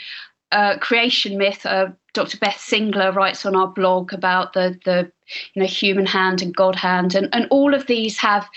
uh, 0.52 0.78
creation 0.80 1.38
myth. 1.38 1.66
Uh, 1.66 1.88
Dr. 2.14 2.38
Beth 2.38 2.58
Singler 2.58 3.14
writes 3.14 3.46
on 3.46 3.56
our 3.56 3.68
blog 3.68 4.14
about 4.14 4.54
the 4.54 4.78
the 4.86 5.12
you 5.54 5.62
know 5.62 5.68
human 5.68 6.06
hand 6.06 6.42
and 6.42 6.56
God 6.56 6.76
hand, 6.76 7.16
and 7.16 7.30
and 7.34 7.48
all 7.50 7.74
of 7.74 7.88
these 7.88 8.18
have 8.18 8.48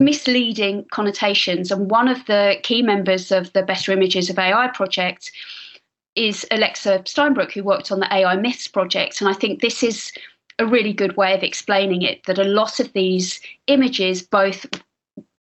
misleading 0.00 0.84
connotations. 0.90 1.70
And 1.70 1.90
one 1.90 2.08
of 2.08 2.24
the 2.26 2.56
key 2.62 2.82
members 2.82 3.30
of 3.30 3.52
the 3.52 3.62
Better 3.62 3.92
Images 3.92 4.28
of 4.30 4.38
AI 4.38 4.68
project 4.68 5.30
is 6.14 6.46
Alexa 6.50 7.00
Steinbrück, 7.00 7.52
who 7.52 7.64
worked 7.64 7.90
on 7.90 8.00
the 8.00 8.12
AI 8.12 8.36
Myths 8.36 8.68
project. 8.68 9.20
And 9.20 9.28
I 9.28 9.32
think 9.32 9.60
this 9.60 9.82
is 9.82 10.12
a 10.58 10.66
really 10.66 10.92
good 10.92 11.16
way 11.16 11.34
of 11.34 11.42
explaining 11.42 12.02
it 12.02 12.24
that 12.26 12.38
a 12.38 12.44
lot 12.44 12.78
of 12.80 12.92
these 12.92 13.40
images 13.66 14.22
both 14.22 14.66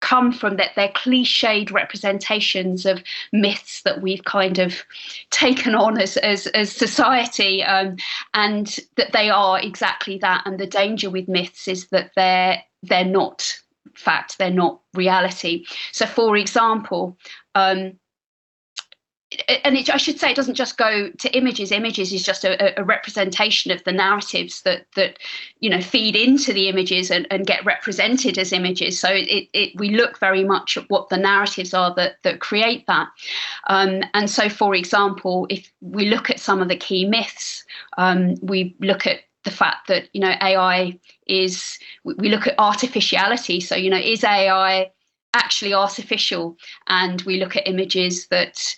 come 0.01 0.33
from 0.33 0.57
that 0.57 0.71
they're 0.77 0.89
cliched 0.91 1.73
representations 1.73 2.87
of 2.87 3.03
myths 3.33 3.83
that 3.83 4.01
we've 4.01 4.25
kind 4.25 4.59
of 4.59 4.85
taken 5.31 5.75
on 5.75 6.01
as 6.01 6.17
as, 6.19 6.47
as 6.49 6.71
society 6.71 7.63
um, 7.65 7.97
and 8.35 8.79
that 8.97 9.13
they 9.13 9.29
are 9.29 9.61
exactly 9.61 10.17
that 10.19 10.43
and 10.47 10.59
the 10.59 10.67
danger 10.67 11.11
with 11.11 11.29
myths 11.29 11.67
is 11.67 11.89
that 11.89 12.13
they're 12.15 12.63
they're 12.85 13.05
not 13.05 13.59
fact, 13.95 14.39
they're 14.39 14.51
not 14.51 14.81
reality. 14.95 15.65
So, 15.93 16.07
for 16.07 16.37
example, 16.37 17.17
um, 17.55 17.99
and 19.63 19.77
it, 19.77 19.91
I 19.93 19.99
should 19.99 20.19
say 20.19 20.31
it 20.31 20.37
doesn't 20.37 20.55
just 20.55 20.79
go 20.79 21.11
to 21.11 21.37
images. 21.37 21.71
Images 21.71 22.15
is 22.15 22.23
just 22.23 22.45
a, 22.45 22.81
a, 22.81 22.85
representation 22.85 23.71
of 23.71 23.85
the 23.85 23.93
narratives 23.93 24.63
that 24.63 24.87
that 24.97 25.19
you 25.61 25.69
know 25.69 25.83
feed 25.83 26.17
into 26.17 26.55
the 26.55 26.69
images 26.69 27.11
and, 27.11 27.27
and 27.31 27.47
get 27.47 27.65
represented 27.65 28.39
as 28.39 28.55
images. 28.55 28.99
So 28.99 29.09
it, 29.11 29.49
it 29.53 29.79
we 29.79 29.91
look 29.91 30.19
very 30.19 30.45
much 30.45 30.79
at 30.79 30.89
what 30.89 31.11
the 31.11 31.19
narratives 31.19 31.75
are 31.75 31.95
that 31.97 32.23
that 32.23 32.41
create 32.41 32.87
that. 32.87 33.09
Um, 33.67 34.03
and 34.15 34.31
so, 34.31 34.49
for 34.49 34.75
example, 34.75 35.47
if 35.51 35.71
we 35.83 36.07
look 36.07 36.31
at 36.31 36.41
some 36.41 36.63
of 36.63 36.69
the 36.69 36.77
key 36.77 37.05
myths, 37.05 37.65
um, 37.99 38.37
we 38.41 38.75
look 38.81 39.07
at 39.07 39.21
the 39.49 39.57
fact 39.57 39.89
that 39.89 40.09
you 40.13 40.21
know 40.21 40.35
AI 40.43 40.99
is 41.27 41.79
we 42.05 42.29
look 42.29 42.47
at 42.47 42.55
artificiality. 42.59 43.61
So 43.61 43.77
you 43.77 43.91
know, 43.91 43.99
is 43.99 44.23
AI 44.25 44.91
actually 45.33 45.73
artificial? 45.73 46.57
And 46.87 47.23
we 47.23 47.41
look 47.41 47.57
at 47.57 47.67
images 47.67 48.27
that 48.29 48.77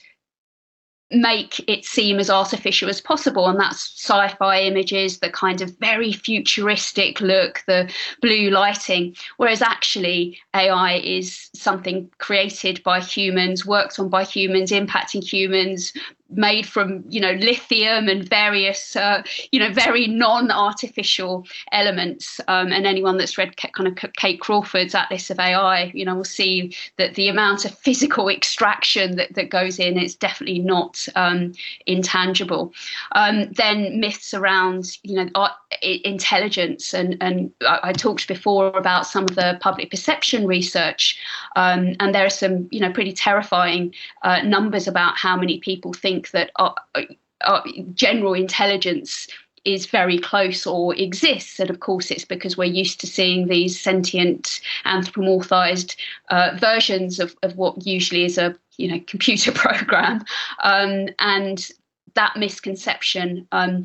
make 1.13 1.59
it 1.69 1.85
seem 1.85 2.21
as 2.21 2.31
artificial 2.31 2.89
as 2.89 3.01
possible 3.01 3.49
and 3.49 3.59
that's 3.59 4.01
sci-fi 4.01 4.61
images 4.61 5.19
the 5.19 5.29
kind 5.29 5.61
of 5.61 5.77
very 5.79 6.13
futuristic 6.13 7.21
look 7.21 7.65
the 7.67 7.93
blue 8.23 8.49
lighting 8.49 9.13
whereas 9.37 9.61
actually 9.61 10.39
ai 10.55 10.99
is 10.99 11.51
something 11.53 12.09
created 12.19 12.81
by 12.85 13.01
humans 13.01 13.67
worked 13.67 13.99
on 13.99 14.09
by 14.09 14.23
humans 14.23 14.71
impacting 14.71 15.21
humans 15.21 15.93
made 16.33 16.66
from 16.66 17.05
you 17.09 17.21
know 17.21 17.33
lithium 17.33 18.09
and 18.09 18.29
various 18.29 18.97
uh, 18.97 19.23
you 19.53 19.61
know 19.61 19.73
very 19.73 20.07
non-artificial 20.07 21.47
elements. 21.73 22.40
Um, 22.49 22.73
and 22.73 22.87
anyone 22.87 23.19
that's 23.19 23.38
read 23.38 23.57
kind 23.57 23.88
of 23.88 24.12
kate 24.16 24.40
crawford's 24.40 24.95
atlas 24.95 25.31
of 25.31 25.38
ai 25.38 25.90
you 25.95 26.05
know 26.05 26.14
will 26.14 26.25
see 26.25 26.75
that 26.99 27.14
the 27.14 27.29
amount 27.29 27.64
of 27.64 27.77
physical 27.79 28.29
extraction 28.29 29.16
that, 29.16 29.35
that 29.35 29.51
goes 29.51 29.79
in 29.79 29.99
is 29.99 30.14
definitely 30.14 30.59
not 30.59 31.07
um, 31.16 31.53
intangible. 31.87 32.73
Um, 33.12 33.53
then 33.53 34.01
myths 34.01 34.35
around 34.35 34.99
you 35.03 35.16
know 35.16 35.29
art, 35.35 35.53
intelligence 35.83 36.93
and 36.93 37.16
and 37.21 37.53
I, 37.62 37.81
I, 37.85 37.93
talked 37.93 38.27
before 38.27 38.77
about 38.77 39.07
some 39.07 39.25
of 39.25 39.35
the 39.37 39.59
public 39.61 39.90
perception 39.90 40.47
research 40.47 41.19
um, 41.57 41.95
and 42.01 42.14
there 42.14 42.27
are 42.27 42.31
some 42.31 42.69
you 42.71 42.81
know 42.81 42.93
pretty 42.93 43.12
terrifying 43.12 43.95
uh, 44.23 44.43
numbers 44.43 44.88
about 44.88 45.16
how 45.16 45.37
many 45.37 45.59
people 45.59 45.93
think 45.93 46.20
think 46.21 46.31
that 46.33 46.51
our, 46.57 46.75
our 47.47 47.65
general 47.95 48.35
intelligence 48.35 49.29
is 49.65 49.87
very 49.87 50.19
close 50.19 50.67
or 50.67 50.95
exists. 50.95 51.61
And 51.61 51.71
of 51.71 51.81
course, 51.81 52.11
it's 52.11 52.25
because 52.25 52.57
we're 52.57 52.65
used 52.65 53.01
to 53.01 53.07
seeing 53.07 53.47
these 53.47 53.79
sentient, 53.79 54.61
anthropomorphized 54.87 55.97
uh, 56.31 56.57
versions 56.59 57.21
of, 57.21 57.37
of 57.43 57.57
what 57.57 57.87
usually 57.87 58.25
is 58.25 58.39
a 58.39 58.57
you 58.77 58.89
know 58.89 59.01
computer 59.07 59.53
program, 59.65 60.25
um, 60.65 61.09
and 61.19 61.71
that 62.15 62.37
misconception 62.37 63.47
um, 63.53 63.85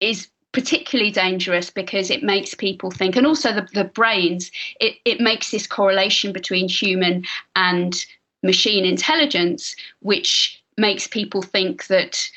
is 0.00 0.28
particularly 0.52 1.10
dangerous 1.10 1.70
because 1.70 2.10
it 2.10 2.22
makes 2.22 2.54
people 2.54 2.90
think, 2.90 3.16
and 3.16 3.26
also 3.26 3.52
the, 3.52 3.66
the 3.72 3.84
brains, 3.84 4.50
it, 4.80 4.96
it 5.04 5.20
makes 5.20 5.50
this 5.50 5.66
correlation 5.66 6.32
between 6.32 6.68
human 6.68 7.24
and 7.56 8.06
machine 8.42 8.84
intelligence, 8.84 9.74
which 10.00 10.55
makes 10.76 11.06
people 11.06 11.42
think 11.42 11.86
that 11.86 12.30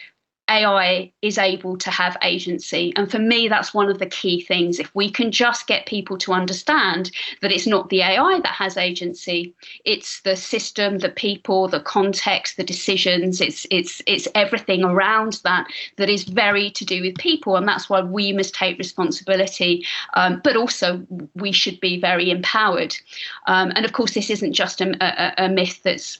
AI 0.49 1.11
is 1.21 1.37
able 1.37 1.77
to 1.77 1.91
have 1.91 2.17
agency. 2.23 2.91
And 2.95 3.09
for 3.09 3.19
me, 3.19 3.47
that's 3.47 3.73
one 3.73 3.89
of 3.89 3.99
the 3.99 4.07
key 4.07 4.41
things. 4.41 4.79
If 4.79 4.93
we 4.95 5.09
can 5.09 5.31
just 5.31 5.67
get 5.67 5.85
people 5.85 6.17
to 6.19 6.33
understand 6.33 7.11
that 7.41 7.51
it's 7.51 7.67
not 7.67 7.89
the 7.89 8.01
AI 8.01 8.39
that 8.39 8.53
has 8.53 8.75
agency, 8.75 9.53
it's 9.85 10.21
the 10.21 10.35
system, 10.35 10.97
the 10.97 11.09
people, 11.09 11.67
the 11.67 11.79
context, 11.79 12.57
the 12.57 12.63
decisions, 12.63 13.39
it's 13.41 13.67
it's 13.69 14.01
it's 14.07 14.27
everything 14.33 14.83
around 14.83 15.39
that 15.43 15.67
that 15.97 16.09
is 16.09 16.23
very 16.23 16.71
to 16.71 16.83
do 16.83 17.01
with 17.01 17.17
people. 17.17 17.55
And 17.55 17.67
that's 17.67 17.89
why 17.89 18.01
we 18.01 18.33
must 18.33 18.55
take 18.55 18.77
responsibility. 18.77 19.85
Um, 20.15 20.41
but 20.43 20.57
also 20.57 21.05
we 21.35 21.51
should 21.51 21.79
be 21.79 21.99
very 21.99 22.31
empowered. 22.31 22.97
Um, 23.45 23.71
and 23.75 23.85
of 23.85 23.93
course, 23.93 24.13
this 24.13 24.29
isn't 24.29 24.53
just 24.53 24.81
a, 24.81 24.95
a, 24.99 25.45
a 25.45 25.49
myth 25.49 25.81
that's 25.83 26.19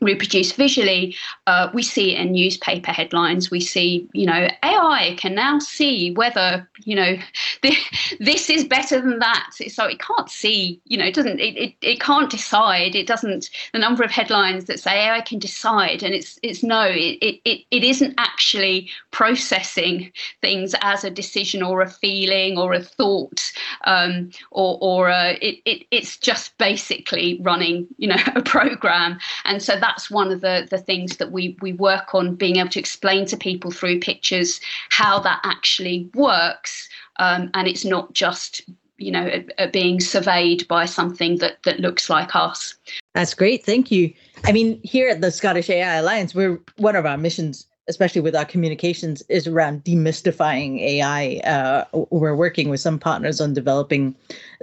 reproduced 0.00 0.54
visually 0.56 1.14
uh, 1.46 1.70
we 1.74 1.82
see 1.82 2.14
it 2.14 2.20
in 2.20 2.32
newspaper 2.32 2.92
headlines. 2.92 3.50
We 3.50 3.60
see 3.60 4.08
you 4.12 4.26
know 4.26 4.48
ai 4.62 5.16
can 5.18 5.34
now 5.34 5.58
see 5.58 6.12
whether 6.12 6.68
you 6.84 6.94
know 6.94 7.16
this 8.20 8.50
is 8.50 8.64
better 8.64 9.00
than 9.00 9.18
that. 9.18 9.50
So 9.68 9.84
it 9.84 10.00
can't 10.00 10.30
see 10.30 10.80
you 10.84 10.96
know 10.98 11.04
it 11.04 11.14
doesn't 11.14 11.40
it, 11.40 11.56
it, 11.56 11.74
it 11.82 12.00
can't 12.00 12.30
decide. 12.30 12.94
It 12.94 13.06
doesn't 13.06 13.50
the 13.72 13.78
number 13.78 14.04
of 14.04 14.10
headlines 14.10 14.66
that 14.66 14.80
say 14.80 15.06
ai 15.06 15.20
can 15.20 15.38
decide 15.38 16.02
and 16.02 16.14
it's 16.14 16.38
it's 16.42 16.62
no 16.62 16.82
it, 16.88 17.40
it, 17.44 17.64
it 17.70 17.84
isn't 17.84 18.14
actually 18.18 18.90
processing 19.10 20.12
things 20.40 20.74
as 20.82 21.04
a 21.04 21.10
decision 21.10 21.62
or 21.62 21.82
a 21.82 21.90
feeling 21.90 22.58
or 22.58 22.72
a 22.72 22.82
thought 22.82 23.52
um, 23.84 24.30
or 24.50 24.78
or 24.80 25.08
a, 25.08 25.38
it, 25.40 25.60
it 25.64 25.86
it's 25.90 26.16
just 26.16 26.56
basically 26.58 27.40
running 27.42 27.86
you 27.96 28.08
know 28.08 28.16
a 28.34 28.42
program. 28.42 29.18
And 29.44 29.62
so 29.62 29.78
that 29.78 29.87
that's 29.88 30.10
one 30.10 30.30
of 30.30 30.42
the, 30.42 30.66
the 30.70 30.78
things 30.78 31.16
that 31.16 31.32
we, 31.32 31.56
we 31.62 31.72
work 31.72 32.14
on 32.14 32.34
being 32.34 32.56
able 32.56 32.68
to 32.68 32.78
explain 32.78 33.24
to 33.26 33.36
people 33.36 33.70
through 33.70 34.00
pictures 34.00 34.60
how 34.90 35.18
that 35.20 35.40
actually 35.44 36.10
works. 36.14 36.88
Um, 37.18 37.50
and 37.54 37.66
it's 37.66 37.84
not 37.84 38.12
just 38.12 38.62
you 38.98 39.12
know 39.12 39.44
being 39.72 40.00
surveyed 40.00 40.66
by 40.66 40.84
something 40.84 41.38
that 41.38 41.62
that 41.62 41.78
looks 41.78 42.10
like 42.10 42.34
us 42.34 42.74
that's 43.14 43.32
great 43.32 43.64
thank 43.64 43.92
you 43.92 44.12
i 44.44 44.50
mean 44.50 44.80
here 44.82 45.08
at 45.08 45.20
the 45.20 45.30
scottish 45.30 45.70
ai 45.70 45.94
alliance 45.94 46.34
we're 46.34 46.58
one 46.78 46.96
of 46.96 47.06
our 47.06 47.16
missions 47.16 47.68
especially 47.88 48.20
with 48.20 48.36
our 48.36 48.44
communications, 48.44 49.22
is 49.28 49.46
around 49.46 49.84
demystifying 49.84 50.80
AI. 50.80 51.40
Uh, 51.44 51.84
we're 52.10 52.36
working 52.36 52.68
with 52.68 52.80
some 52.80 52.98
partners 52.98 53.40
on 53.40 53.52
developing 53.54 54.14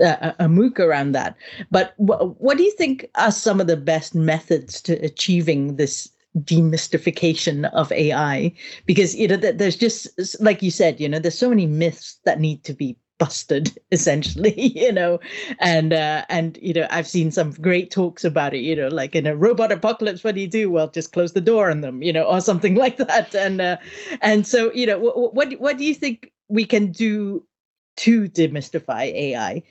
uh, 0.04 0.32
a 0.40 0.46
MOOC 0.46 0.80
around 0.80 1.12
that. 1.14 1.36
But 1.72 1.94
wh- 1.98 2.40
what 2.42 2.58
do 2.58 2.64
you 2.64 2.72
think 2.72 3.10
are 3.16 3.32
some 3.32 3.60
of 3.60 3.68
the 3.68 3.78
best 3.78 4.16
methods 4.16 4.82
to 4.84 4.94
achieving 5.06 5.76
this 5.76 6.10
demystification 6.40 7.72
of 7.74 7.92
AI? 7.92 8.54
Because 8.86 9.16
you 9.16 9.28
know, 9.28 9.38
there's 9.38 9.76
just 9.76 10.10
like 10.42 10.62
you 10.62 10.72
said, 10.72 11.00
you 11.00 11.10
know, 11.10 11.20
there's 11.20 11.38
so 11.38 11.50
many 11.50 11.66
myths 11.66 12.20
that 12.26 12.40
need 12.40 12.64
to 12.64 12.74
be 12.74 12.98
busted 13.18 13.78
essentially 13.92 14.54
you 14.76 14.92
know? 14.92 15.20
And 15.60 15.94
uh 15.94 16.26
and 16.30 16.58
you 16.62 16.74
know 16.74 16.88
i've 16.90 17.08
seen 17.08 17.32
some 17.32 17.52
great 17.52 17.92
talks 17.92 18.24
about 18.24 18.54
it 18.54 18.60
you 18.60 18.76
know 18.76 18.88
like 18.88 19.16
in 19.16 19.28
a 19.28 19.36
robot 19.36 19.72
apocalypse 19.72 20.24
what 20.24 20.36
do 20.36 20.42
you 20.42 20.48
do? 20.48 20.70
Well 20.70 20.90
just 20.90 21.14
close 21.14 21.34
the 21.34 21.42
door 21.42 21.72
on 21.72 21.82
them 21.82 22.02
you 22.02 22.14
know 22.14 22.24
or 22.24 22.42
something 22.42 22.76
like 22.84 22.98
that. 22.98 23.34
And 23.36 23.62
uh 23.62 23.78
and 24.22 24.46
so 24.46 24.72
you 24.74 24.86
know 24.86 25.00
what 25.00 25.34
what, 25.34 25.54
what 25.60 25.78
do 25.78 25.86
you 25.86 25.96
think 25.96 26.32
we 26.48 26.66
can 26.66 26.92
do 26.92 27.46
to 27.98 28.28
demystify 28.30 29.04
ai 29.14 29.64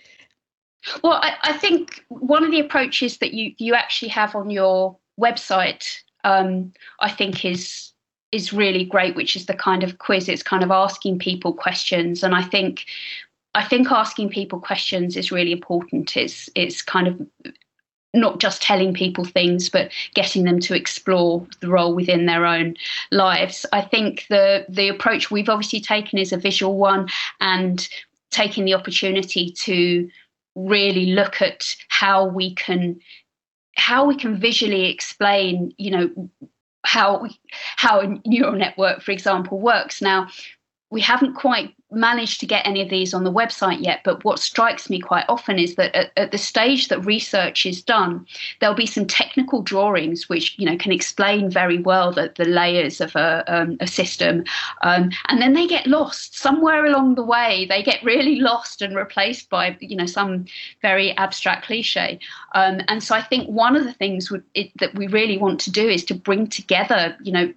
well 1.03 1.21
I, 1.23 1.37
I 1.43 1.53
think 1.53 2.05
one 2.09 2.43
of 2.43 2.51
the 2.51 2.61
approaches 2.61 3.19
that 3.19 3.35
you 3.35 3.53
you 3.59 3.75
actually 3.75 4.09
have 4.09 4.35
on 4.35 4.51
your 4.51 4.97
website 5.21 5.99
um 6.25 6.73
i 7.01 7.11
think 7.11 7.45
is 7.45 7.95
is 8.35 8.53
really 8.53 8.85
great, 8.85 9.15
which 9.15 9.37
is 9.37 9.47
the 9.47 9.55
kind 9.55 9.85
of 9.85 9.99
quiz. 9.99 10.29
It's 10.29 10.43
kind 10.43 10.65
of 10.65 10.73
asking 10.73 11.21
people 11.21 11.53
questions, 11.53 12.25
and 12.25 12.35
I 12.35 12.43
think 12.43 12.87
I 13.55 13.65
think 13.65 13.91
asking 13.91 14.31
people 14.31 14.61
questions 14.61 15.17
is 15.17 15.33
really 15.33 15.53
important. 15.53 16.17
It's 16.17 16.49
it's 16.55 16.83
kind 16.83 17.09
of 17.09 17.21
not 18.15 18.39
just 18.39 18.63
telling 18.63 18.95
people 18.95 19.25
things, 19.25 19.69
but 19.69 19.91
getting 20.15 20.45
them 20.45 20.61
to 20.61 20.75
explore 20.75 21.47
the 21.61 21.69
role 21.69 21.95
within 21.95 22.27
their 22.27 22.47
own 22.47 22.77
lives. 23.11 23.67
I 23.73 23.83
think 23.83 24.27
the 24.29 24.65
the 24.69 24.89
approach 24.89 25.31
we've 25.31 25.49
obviously 25.49 25.81
taken 25.81 26.19
is 26.19 26.33
a 26.33 26.37
visual 26.37 26.77
one, 26.77 27.09
and 27.41 27.89
taking 28.31 28.65
the 28.65 28.75
opportunity 28.75 29.51
to 29.51 30.09
really 30.57 31.07
look 31.07 31.43
at 31.43 31.77
how 31.89 32.25
we 32.27 32.55
can 32.55 33.01
how 33.77 34.05
we 34.05 34.17
can 34.17 34.39
visually 34.39 34.87
explain, 34.87 35.75
you 35.79 35.91
know, 35.91 36.31
how 36.85 37.27
how 37.77 38.01
a 38.01 38.21
neural 38.27 38.53
network, 38.53 39.03
for 39.03 39.11
example, 39.11 39.59
works. 39.61 40.01
Now, 40.01 40.29
we 40.95 41.01
haven't 41.01 41.35
quite 41.35 41.75
managed 41.91 42.39
to 42.39 42.47
get 42.47 42.65
any 42.65 42.81
of 42.81 42.89
these 42.89 43.13
on 43.13 43.25
the 43.25 43.33
website 43.33 43.85
yet, 43.85 44.01
but 44.05 44.23
what 44.25 44.39
strikes 44.39 44.89
me 44.89 45.01
quite 45.01 45.25
often 45.29 45.59
is 45.59 45.75
that 45.75 45.93
at, 45.95 46.13
at, 46.17 46.31
the 46.31 46.39
stage 46.39 46.87
that 46.87 47.05
research 47.05 47.67
is 47.67 47.83
done, 47.83 48.25
there'll 48.61 48.77
be 48.77 48.87
some 48.87 49.05
technical 49.05 49.61
drawings 49.61 50.29
which 50.29 50.57
you 50.57 50.65
know 50.65 50.77
can 50.77 50.93
explain 50.93 51.51
very 51.51 51.79
well 51.79 52.13
the, 52.13 52.33
the 52.37 52.45
layers 52.45 53.01
of 53.01 53.17
a, 53.17 53.43
um, 53.49 53.77
a 53.81 53.89
system, 53.89 54.45
um, 54.83 55.11
and 55.29 55.43
then 55.43 55.53
they 55.53 55.67
get 55.67 55.89
lost 55.89 56.39
somewhere 56.39 56.87
along 56.87 57.17
the 57.17 57.25
way. 57.25 57.67
They 57.69 57.83
get 57.83 58.03
really 58.05 58.37
lost 58.51 58.81
and 58.81 58.95
replaced 58.95 59.51
by 59.51 59.77
you 59.81 59.97
know 59.97 60.07
some 60.07 60.45
very 60.81 61.11
abstract 61.17 61.67
cliche. 61.67 62.21
Um, 62.55 62.81
and 62.87 63.03
so 63.03 63.17
I 63.17 63.23
think 63.23 63.49
one 63.49 63.75
of 63.75 63.83
the 63.83 63.93
things 63.95 64.33
it, 64.55 64.71
that 64.79 64.95
we 64.95 65.09
really 65.09 65.39
want 65.39 65.59
to 65.63 65.73
do 65.73 65.89
is 65.89 66.05
to 66.05 66.15
bring 66.15 66.47
together 66.47 67.17
you 67.21 67.33
know 67.33 67.53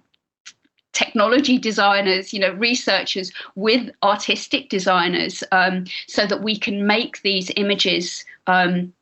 technology 0.98 1.58
designers, 1.58 2.32
you 2.32 2.40
know, 2.40 2.52
researchers 2.54 3.30
with 3.54 3.88
artistic 4.02 4.68
designers, 4.68 5.44
um, 5.52 5.84
so 6.08 6.26
that 6.26 6.42
we 6.42 6.58
can 6.58 6.86
make 6.86 7.22
these 7.22 7.52
images, 7.56 8.24
um, 8.48 8.92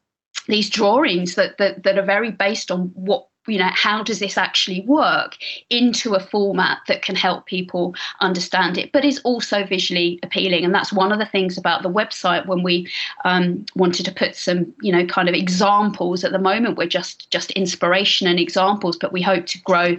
these 0.46 0.68
drawings 0.68 1.34
that, 1.36 1.56
that 1.56 1.82
that 1.84 1.98
are 1.98 2.04
very 2.04 2.30
based 2.30 2.70
on 2.70 2.88
what 2.94 3.26
you 3.46 3.58
know 3.58 3.70
how 3.72 4.02
does 4.02 4.18
this 4.18 4.36
actually 4.36 4.80
work 4.82 5.36
into 5.70 6.14
a 6.14 6.20
format 6.20 6.78
that 6.88 7.02
can 7.02 7.16
help 7.16 7.46
people 7.46 7.94
understand 8.20 8.78
it 8.78 8.92
but 8.92 9.04
is 9.04 9.20
also 9.20 9.64
visually 9.64 10.18
appealing. 10.22 10.64
And 10.64 10.74
that's 10.74 10.92
one 10.92 11.12
of 11.12 11.18
the 11.18 11.26
things 11.26 11.58
about 11.58 11.82
the 11.82 11.90
website 11.90 12.46
when 12.46 12.62
we 12.62 12.90
um, 13.24 13.64
wanted 13.74 14.04
to 14.06 14.12
put 14.12 14.36
some 14.36 14.72
you 14.80 14.92
know 14.92 15.06
kind 15.06 15.28
of 15.28 15.34
examples. 15.34 16.24
At 16.24 16.32
the 16.32 16.38
moment 16.38 16.78
we're 16.78 16.88
just 16.88 17.30
just 17.30 17.50
inspiration 17.52 18.26
and 18.26 18.38
examples 18.38 18.96
but 18.96 19.12
we 19.12 19.22
hope 19.22 19.46
to 19.46 19.60
grow 19.62 19.96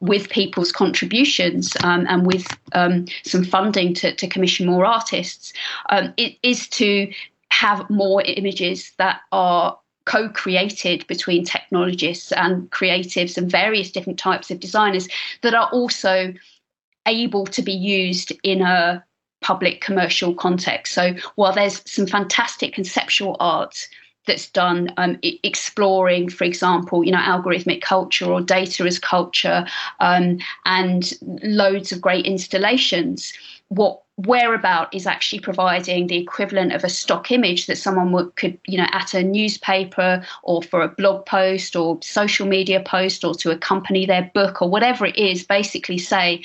with 0.00 0.28
people's 0.30 0.72
contributions 0.72 1.76
um, 1.82 2.06
and 2.08 2.26
with 2.26 2.46
um, 2.72 3.06
some 3.24 3.44
funding 3.44 3.94
to, 3.94 4.14
to 4.14 4.26
commission 4.26 4.66
more 4.66 4.84
artists. 4.84 5.52
Um, 5.90 6.12
it 6.16 6.36
is 6.42 6.68
to 6.68 7.12
have 7.50 7.88
more 7.88 8.22
images 8.22 8.92
that 8.98 9.20
are 9.32 9.78
co-created 10.06 11.06
between 11.06 11.44
technologists 11.44 12.32
and 12.32 12.70
creatives 12.70 13.36
and 13.36 13.50
various 13.50 13.90
different 13.90 14.18
types 14.18 14.50
of 14.50 14.58
designers 14.60 15.08
that 15.42 15.54
are 15.54 15.68
also 15.72 16.32
able 17.06 17.44
to 17.46 17.62
be 17.62 17.72
used 17.72 18.32
in 18.42 18.62
a 18.62 19.04
public 19.42 19.80
commercial 19.80 20.34
context. 20.34 20.94
So 20.94 21.14
while 21.34 21.52
there's 21.52 21.82
some 21.86 22.06
fantastic 22.06 22.72
conceptual 22.72 23.36
art 23.38 23.86
that's 24.26 24.50
done 24.50 24.92
um, 24.96 25.18
exploring, 25.22 26.28
for 26.28 26.44
example, 26.44 27.04
you 27.04 27.12
know, 27.12 27.18
algorithmic 27.18 27.80
culture 27.80 28.26
or 28.26 28.40
data 28.40 28.84
as 28.84 28.98
culture, 28.98 29.66
um, 30.00 30.38
and 30.64 31.12
loads 31.44 31.92
of 31.92 32.00
great 32.00 32.26
installations. 32.26 33.32
What 33.68 34.02
whereabout 34.16 34.94
is 34.94 35.06
actually 35.06 35.40
providing 35.40 36.06
the 36.06 36.16
equivalent 36.16 36.72
of 36.72 36.84
a 36.84 36.88
stock 36.88 37.30
image 37.30 37.66
that 37.66 37.76
someone 37.76 38.12
would, 38.12 38.34
could, 38.36 38.58
you 38.66 38.78
know, 38.78 38.88
at 38.92 39.12
a 39.12 39.22
newspaper 39.22 40.24
or 40.42 40.62
for 40.62 40.80
a 40.80 40.88
blog 40.88 41.26
post 41.26 41.76
or 41.76 41.98
social 42.02 42.46
media 42.46 42.80
post 42.80 43.24
or 43.24 43.34
to 43.34 43.50
accompany 43.50 44.06
their 44.06 44.30
book 44.34 44.62
or 44.62 44.70
whatever 44.70 45.04
it 45.04 45.16
is, 45.16 45.44
basically 45.44 45.98
say, 45.98 46.42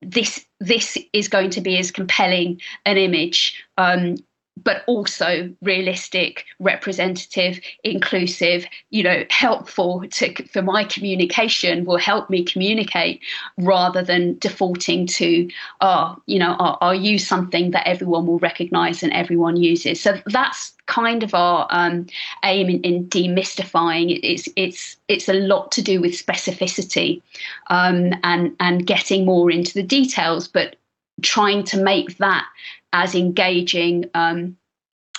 this 0.00 0.46
this 0.60 0.96
is 1.12 1.28
going 1.28 1.50
to 1.50 1.60
be 1.60 1.76
as 1.76 1.90
compelling 1.90 2.60
an 2.84 2.96
image 2.96 3.62
um, 3.78 4.16
but 4.64 4.82
also 4.86 5.52
realistic, 5.62 6.44
representative, 6.58 7.60
inclusive, 7.84 8.66
you 8.90 9.02
know, 9.02 9.24
helpful 9.30 10.04
to, 10.10 10.34
for 10.48 10.62
my 10.62 10.84
communication 10.84 11.84
will 11.84 11.98
help 11.98 12.30
me 12.30 12.44
communicate 12.44 13.20
rather 13.58 14.02
than 14.02 14.38
defaulting 14.38 15.06
to, 15.06 15.48
oh, 15.80 16.16
you 16.26 16.38
know, 16.38 16.56
I'll, 16.58 16.78
I'll 16.80 16.94
use 16.94 17.26
something 17.26 17.70
that 17.72 17.86
everyone 17.86 18.26
will 18.26 18.38
recognize 18.38 19.02
and 19.02 19.12
everyone 19.12 19.56
uses. 19.56 20.00
So 20.00 20.20
that's 20.26 20.72
kind 20.86 21.22
of 21.22 21.34
our 21.34 21.66
um, 21.70 22.06
aim 22.44 22.68
in, 22.68 22.80
in, 22.80 23.06
demystifying. 23.08 24.18
It's 24.22 24.48
it's 24.56 24.96
it's 25.06 25.28
a 25.28 25.34
lot 25.34 25.70
to 25.72 25.82
do 25.82 26.00
with 26.00 26.12
specificity 26.12 27.22
um, 27.68 28.14
and 28.24 28.56
and 28.58 28.86
getting 28.86 29.24
more 29.24 29.50
into 29.50 29.74
the 29.74 29.82
details, 29.82 30.48
but 30.48 30.76
trying 31.22 31.64
to 31.64 31.80
make 31.82 32.18
that 32.18 32.46
as 32.92 33.14
engaging 33.14 34.08
um, 34.14 34.56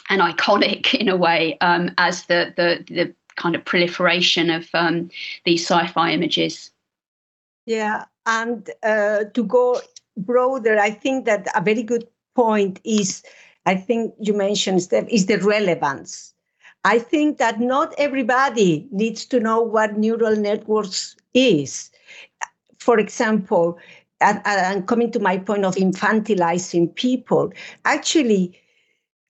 and 0.10 0.22
iconic 0.22 0.94
in 1.00 1.08
a 1.08 1.18
way 1.18 1.58
um, 1.62 1.92
as 1.98 2.26
the, 2.26 2.54
the 2.56 2.84
the 2.94 3.14
kind 3.36 3.56
of 3.56 3.64
proliferation 3.64 4.50
of 4.50 4.68
um, 4.74 5.10
these 5.46 5.66
sci-fi 5.66 6.12
images. 6.12 6.72
Yeah, 7.66 8.06
and 8.26 8.70
uh, 8.84 9.26
to 9.34 9.44
go 9.44 9.80
broader, 10.18 10.78
I 10.78 10.92
think 10.92 11.26
that 11.26 11.48
a 11.56 11.62
very 11.62 11.84
good 11.84 12.08
point 12.36 12.80
is, 12.84 13.24
I 13.66 13.76
think 13.76 14.14
you 14.20 14.34
mentioned 14.34 14.84
Steph, 14.84 15.08
is 15.10 15.28
the 15.28 15.38
relevance. 15.38 16.34
I 16.84 17.00
think 17.00 17.38
that 17.38 17.60
not 17.60 17.94
everybody 17.98 18.88
needs 18.92 19.26
to 19.26 19.40
know 19.40 19.62
what 19.62 19.98
neural 19.98 20.36
networks 20.36 21.16
is. 21.34 21.92
For 22.78 22.98
example, 22.98 23.78
and, 24.22 24.42
and 24.46 24.88
coming 24.88 25.12
to 25.12 25.20
my 25.20 25.38
point 25.38 25.66
of 25.66 25.76
infantilizing 25.76 26.94
people, 26.96 27.52
actually, 27.86 28.60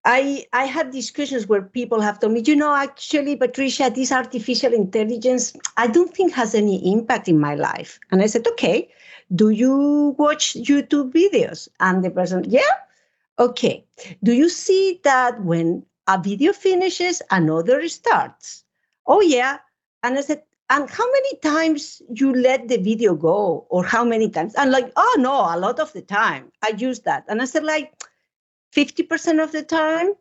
I, 0.06 0.46
I 0.54 0.64
had 0.64 0.92
discussions 0.92 1.48
where 1.48 1.62
people 1.62 2.02
have 2.02 2.20
told 2.20 2.34
me, 2.34 2.42
you 2.46 2.56
know, 2.56 2.74
actually, 2.74 3.36
Patricia, 3.36 3.92
this 3.94 4.12
artificial 4.12 4.74
intelligence, 4.74 5.54
I 5.78 5.88
don't 5.88 6.16
think 6.16 6.34
has 6.34 6.56
any 6.56 6.92
impact 6.92 7.28
in 7.28 7.40
my 7.40 7.56
life. 7.56 8.00
And 8.12 8.22
I 8.22 8.28
said, 8.28 8.48
okay, 8.48 8.90
do 9.36 9.50
you 9.50 10.16
watch 10.18 10.54
YouTube 10.54 11.12
videos? 11.12 11.68
And 11.80 12.04
the 12.04 12.10
person, 12.12 12.46
yeah, 12.48 12.62
okay. 13.38 13.86
Do 14.24 14.32
you 14.32 14.50
see 14.50 15.02
that 15.04 15.44
when 15.44 15.86
a 16.08 16.20
video 16.20 16.54
finishes, 16.54 17.22
another 17.30 17.88
starts? 17.90 18.64
Oh, 19.06 19.22
yeah. 19.22 19.58
And 20.02 20.18
I 20.18 20.22
said, 20.22 20.44
and 20.70 20.90
how 20.90 21.12
many 21.12 21.36
times 21.38 22.02
you 22.14 22.34
let 22.34 22.68
the 22.68 22.78
video 22.78 23.16
go 23.16 23.66
or 23.70 23.84
how 23.84 24.04
many 24.04 24.30
times? 24.30 24.54
And 24.56 24.72
like 24.72 24.92
oh 24.96 25.16
no 25.20 25.34
a 25.34 25.58
lot 25.58 25.80
of 25.80 25.92
the 25.94 26.02
time. 26.02 26.52
I 26.64 26.74
use 26.78 27.00
that. 27.02 27.26
And 27.28 27.42
i 27.42 27.46
said 27.46 27.64
like 27.64 27.94
50% 28.76 29.44
of 29.44 29.52
the 29.52 29.64
time? 29.64 30.14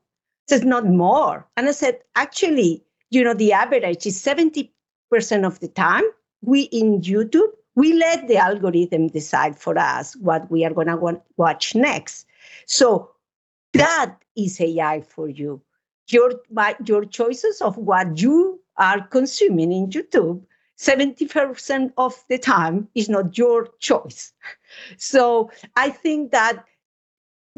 Says 0.48 0.64
not 0.64 0.86
more. 0.86 1.46
And 1.56 1.68
i 1.68 1.72
said 1.72 1.98
actually 2.16 2.84
you 3.10 3.22
know 3.24 3.34
the 3.34 3.52
average 3.52 4.06
is 4.06 4.22
70% 4.22 4.70
of 5.46 5.60
the 5.60 5.68
time 5.68 6.04
we 6.42 6.62
in 6.62 7.00
youtube 7.00 7.50
we 7.78 7.92
let 7.92 8.26
the 8.26 8.36
algorithm 8.36 9.06
decide 9.06 9.56
for 9.56 9.78
us 9.78 10.16
what 10.16 10.50
we 10.50 10.64
are 10.64 10.74
going 10.74 10.88
to 10.88 11.22
watch 11.36 11.76
next. 11.76 12.26
So 12.66 13.12
that 13.72 14.16
is 14.36 14.60
ai 14.60 15.02
for 15.02 15.28
you. 15.28 15.62
Your 16.08 16.32
my, 16.50 16.74
your 16.84 17.04
choices 17.04 17.60
of 17.60 17.76
what 17.76 18.20
you 18.20 18.60
are 18.78 19.06
consuming 19.08 19.72
in 19.72 19.88
YouTube, 19.88 20.42
70% 20.78 21.92
of 21.96 22.24
the 22.28 22.38
time 22.38 22.88
is 22.94 23.08
not 23.08 23.36
your 23.36 23.68
choice. 23.80 24.32
So 24.96 25.50
I 25.76 25.90
think 25.90 26.30
that 26.32 26.64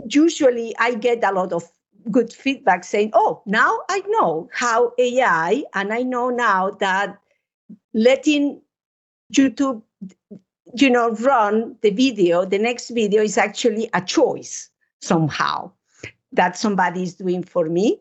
usually 0.09 0.74
I 0.78 0.94
get 0.94 1.22
a 1.24 1.33
lot 1.33 1.52
of 1.52 1.64
good 2.11 2.33
feedback 2.33 2.85
saying, 2.85 3.11
oh, 3.12 3.42
now 3.46 3.80
I 3.90 4.02
know 4.06 4.48
how 4.52 4.92
AI, 4.98 5.64
and 5.74 5.92
I 5.92 6.02
know 6.02 6.30
now 6.30 6.70
that 6.80 7.18
letting 7.92 8.62
YouTube 9.35 9.83
you 10.74 10.90
know 10.90 11.11
run 11.16 11.76
the 11.83 11.90
video 11.90 12.44
the 12.44 12.59
next 12.59 12.90
video 12.90 13.22
is 13.22 13.37
actually 13.38 13.88
a 13.94 14.00
choice 14.00 14.70
somehow 15.00 15.70
that 16.33 16.56
somebody 16.56 17.02
is 17.02 17.14
doing 17.14 17.42
for 17.42 17.66
me 17.66 18.00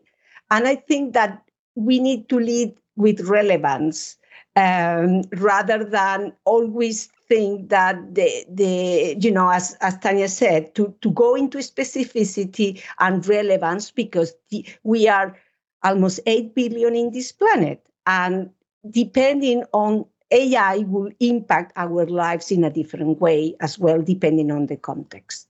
and 0.50 0.68
i 0.68 0.74
think 0.74 1.12
that 1.12 1.42
we 1.74 1.98
need 1.98 2.28
to 2.28 2.38
lead 2.38 2.74
with 3.00 3.20
relevance 3.22 4.16
um, 4.56 5.22
rather 5.36 5.84
than 5.84 6.32
always 6.44 7.08
think 7.28 7.68
that 7.70 8.14
the, 8.14 8.44
the 8.48 9.16
you 9.20 9.30
know 9.30 9.48
as, 9.48 9.76
as 9.80 9.96
tania 9.98 10.28
said 10.28 10.74
to, 10.74 10.94
to 11.00 11.10
go 11.12 11.34
into 11.34 11.58
specificity 11.58 12.82
and 12.98 13.26
relevance 13.26 13.90
because 13.90 14.34
the, 14.50 14.66
we 14.82 15.08
are 15.08 15.36
almost 15.82 16.20
8 16.26 16.54
billion 16.54 16.94
in 16.94 17.12
this 17.12 17.32
planet. 17.32 17.86
And 18.06 18.50
depending 18.90 19.64
on 19.72 20.06
ai 20.32 20.78
will 20.88 21.10
impact 21.20 21.72
our 21.76 22.06
lives 22.06 22.50
in 22.50 22.64
a 22.64 22.70
different 22.70 23.20
way 23.20 23.54
as 23.60 23.78
well 23.78 24.00
depending 24.00 24.50
on 24.50 24.66
the 24.66 24.76
context 24.76 25.49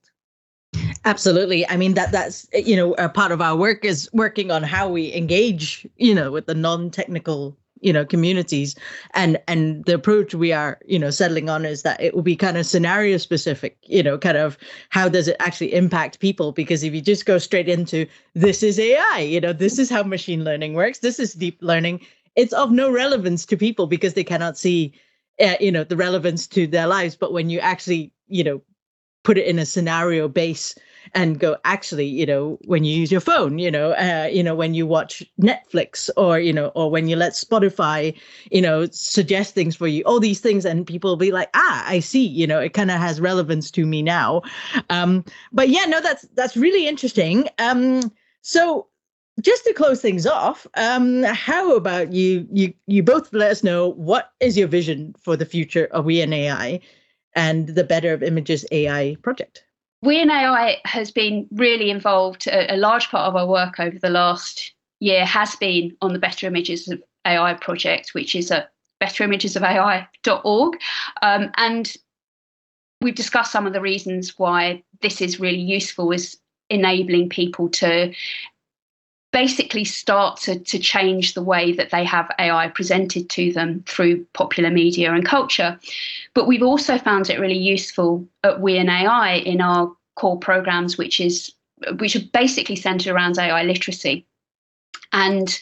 Absolutely. 1.03 1.67
I 1.67 1.77
mean 1.77 1.95
that 1.95 2.11
that's 2.11 2.47
you 2.53 2.75
know 2.75 2.93
a 2.93 3.09
part 3.09 3.31
of 3.31 3.41
our 3.41 3.55
work 3.55 3.83
is 3.83 4.09
working 4.13 4.51
on 4.51 4.61
how 4.63 4.87
we 4.87 5.11
engage 5.13 5.87
you 5.97 6.13
know 6.13 6.31
with 6.31 6.45
the 6.45 6.53
non-technical 6.53 7.57
you 7.79 7.91
know 7.91 8.05
communities. 8.05 8.75
And 9.15 9.39
and 9.47 9.83
the 9.85 9.95
approach 9.95 10.35
we 10.35 10.51
are 10.53 10.77
you 10.85 10.99
know 10.99 11.09
settling 11.09 11.49
on 11.49 11.65
is 11.65 11.81
that 11.81 11.99
it 11.99 12.13
will 12.13 12.21
be 12.21 12.35
kind 12.35 12.55
of 12.57 12.67
scenario 12.67 13.17
specific 13.17 13.77
you 13.83 14.03
know 14.03 14.17
kind 14.19 14.37
of 14.37 14.59
how 14.89 15.09
does 15.09 15.27
it 15.27 15.37
actually 15.39 15.73
impact 15.73 16.19
people? 16.19 16.51
Because 16.51 16.83
if 16.83 16.93
you 16.93 17.01
just 17.01 17.25
go 17.25 17.39
straight 17.39 17.67
into 17.69 18.05
this 18.35 18.61
is 18.61 18.77
ai 18.79 19.19
you 19.21 19.41
know 19.41 19.53
this 19.53 19.79
is 19.79 19.89
how 19.89 20.03
machine 20.03 20.43
learning 20.43 20.73
works 20.75 20.99
this 20.99 21.19
is 21.19 21.33
deep 21.33 21.57
learning 21.61 21.99
it's 22.35 22.53
of 22.53 22.71
no 22.71 22.91
relevance 22.91 23.45
to 23.47 23.57
people 23.57 23.87
because 23.87 24.13
they 24.13 24.23
cannot 24.23 24.55
see 24.57 24.93
uh, 25.41 25.55
you 25.59 25.71
know 25.71 25.83
the 25.83 25.97
relevance 25.97 26.45
to 26.47 26.67
their 26.67 26.85
lives. 26.87 27.15
But 27.15 27.33
when 27.33 27.49
you 27.49 27.59
actually 27.59 28.13
you 28.27 28.43
know 28.43 28.61
put 29.23 29.37
it 29.37 29.45
in 29.47 29.59
a 29.59 29.65
scenario 29.65 30.27
base 30.27 30.75
and 31.13 31.39
go 31.39 31.57
actually 31.65 32.05
you 32.05 32.25
know 32.25 32.57
when 32.65 32.83
you 32.83 32.95
use 32.95 33.11
your 33.11 33.21
phone 33.21 33.59
you 33.59 33.71
know 33.71 33.91
uh, 33.93 34.27
you 34.31 34.43
know 34.43 34.55
when 34.55 34.73
you 34.73 34.85
watch 34.85 35.23
netflix 35.41 36.09
or 36.17 36.39
you 36.39 36.53
know 36.53 36.67
or 36.75 36.89
when 36.89 37.07
you 37.07 37.15
let 37.15 37.33
spotify 37.33 38.15
you 38.51 38.61
know 38.61 38.87
suggest 38.91 39.53
things 39.53 39.75
for 39.75 39.87
you 39.87 40.03
all 40.03 40.19
these 40.19 40.39
things 40.39 40.65
and 40.65 40.87
people 40.87 41.15
be 41.15 41.31
like 41.31 41.49
ah 41.53 41.83
i 41.87 41.99
see 41.99 42.25
you 42.25 42.47
know 42.47 42.59
it 42.59 42.73
kind 42.73 42.91
of 42.91 42.99
has 42.99 43.21
relevance 43.21 43.71
to 43.71 43.85
me 43.85 44.01
now. 44.01 44.41
Um 44.89 45.23
but 45.51 45.69
yeah 45.69 45.85
no 45.85 46.01
that's 46.01 46.23
that's 46.33 46.57
really 46.57 46.87
interesting. 46.87 47.47
Um 47.59 48.11
so 48.41 48.87
just 49.41 49.63
to 49.65 49.73
close 49.73 50.01
things 50.01 50.27
off 50.27 50.67
um 50.75 51.23
how 51.23 51.75
about 51.75 52.11
you 52.11 52.45
you 52.51 52.73
you 52.87 53.01
both 53.01 53.31
let 53.33 53.51
us 53.51 53.63
know 53.63 53.89
what 53.93 54.33
is 54.39 54.57
your 54.57 54.67
vision 54.67 55.15
for 55.17 55.37
the 55.37 55.45
future 55.45 55.85
of 55.91 56.05
we 56.05 56.21
and 56.21 56.33
ai 56.33 56.79
and 57.33 57.69
the 57.69 57.83
better 57.83 58.13
of 58.13 58.21
images 58.21 58.65
ai 58.71 59.15
project 59.23 59.63
We 60.03 60.21
and 60.21 60.31
AI 60.31 60.77
has 60.85 61.11
been 61.11 61.47
really 61.51 61.89
involved. 61.89 62.47
A, 62.47 62.73
a, 62.73 62.77
large 62.77 63.09
part 63.09 63.27
of 63.27 63.35
our 63.35 63.47
work 63.47 63.79
over 63.79 63.99
the 63.99 64.09
last 64.09 64.73
year 64.99 65.25
has 65.25 65.55
been 65.55 65.95
on 66.01 66.13
the 66.13 66.19
Better 66.19 66.47
Images 66.47 66.87
of 66.87 67.03
AI 67.25 67.53
project, 67.53 68.13
which 68.13 68.35
is 68.35 68.49
a 68.49 68.67
betterimagesofai.org. 69.01 70.79
Um, 71.21 71.51
and 71.57 71.93
we've 73.01 73.15
discussed 73.15 73.51
some 73.51 73.67
of 73.67 73.73
the 73.73 73.81
reasons 73.81 74.37
why 74.39 74.83
this 75.01 75.21
is 75.21 75.39
really 75.39 75.61
useful 75.61 76.11
is 76.11 76.37
enabling 76.69 77.29
people 77.29 77.69
to 77.69 78.13
basically 79.31 79.85
start 79.85 80.37
to, 80.41 80.59
to 80.59 80.77
change 80.77 81.33
the 81.33 81.43
way 81.43 81.71
that 81.73 81.89
they 81.89 82.03
have 82.03 82.29
AI 82.37 82.67
presented 82.69 83.29
to 83.29 83.51
them 83.53 83.83
through 83.87 84.25
popular 84.33 84.69
media 84.69 85.13
and 85.13 85.25
culture. 85.25 85.79
But 86.33 86.47
we've 86.47 86.63
also 86.63 86.97
found 86.97 87.29
it 87.29 87.39
really 87.39 87.57
useful 87.57 88.27
at 88.43 88.59
We 88.59 88.77
and 88.77 88.89
AI 88.89 89.35
in 89.35 89.61
our 89.61 89.95
core 90.15 90.39
programs, 90.39 90.97
which 90.97 91.19
is 91.19 91.53
which 91.97 92.15
are 92.15 92.25
basically 92.33 92.75
centered 92.75 93.11
around 93.11 93.39
AI 93.39 93.63
literacy. 93.63 94.25
And 95.13 95.59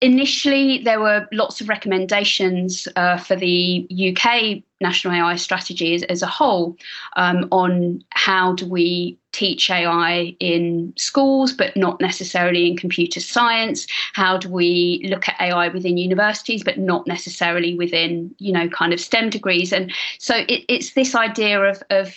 initially, 0.00 0.78
there 0.78 1.00
were 1.00 1.26
lots 1.32 1.60
of 1.60 1.68
recommendations 1.68 2.86
uh, 2.96 3.16
for 3.16 3.34
the 3.34 3.86
UK 3.90 4.62
national 4.80 5.14
AI 5.14 5.34
strategy 5.34 5.94
as, 5.94 6.04
as 6.04 6.22
a 6.22 6.26
whole 6.26 6.76
um, 7.16 7.48
on 7.50 8.04
how 8.10 8.52
do 8.52 8.66
we 8.66 9.18
teach 9.32 9.70
AI 9.70 10.36
in 10.38 10.92
schools, 10.96 11.52
but 11.52 11.76
not 11.76 12.00
necessarily 12.00 12.68
in 12.68 12.76
computer 12.76 13.18
science? 13.18 13.86
How 14.12 14.36
do 14.36 14.48
we 14.48 15.04
look 15.10 15.28
at 15.28 15.40
AI 15.40 15.68
within 15.68 15.96
universities, 15.96 16.62
but 16.62 16.78
not 16.78 17.06
necessarily 17.06 17.74
within, 17.74 18.34
you 18.38 18.52
know, 18.52 18.68
kind 18.68 18.92
of 18.92 19.00
STEM 19.00 19.30
degrees? 19.30 19.72
And 19.72 19.92
so 20.18 20.36
it, 20.36 20.64
it's 20.68 20.92
this 20.92 21.14
idea 21.14 21.60
of, 21.60 21.82
of 21.90 22.14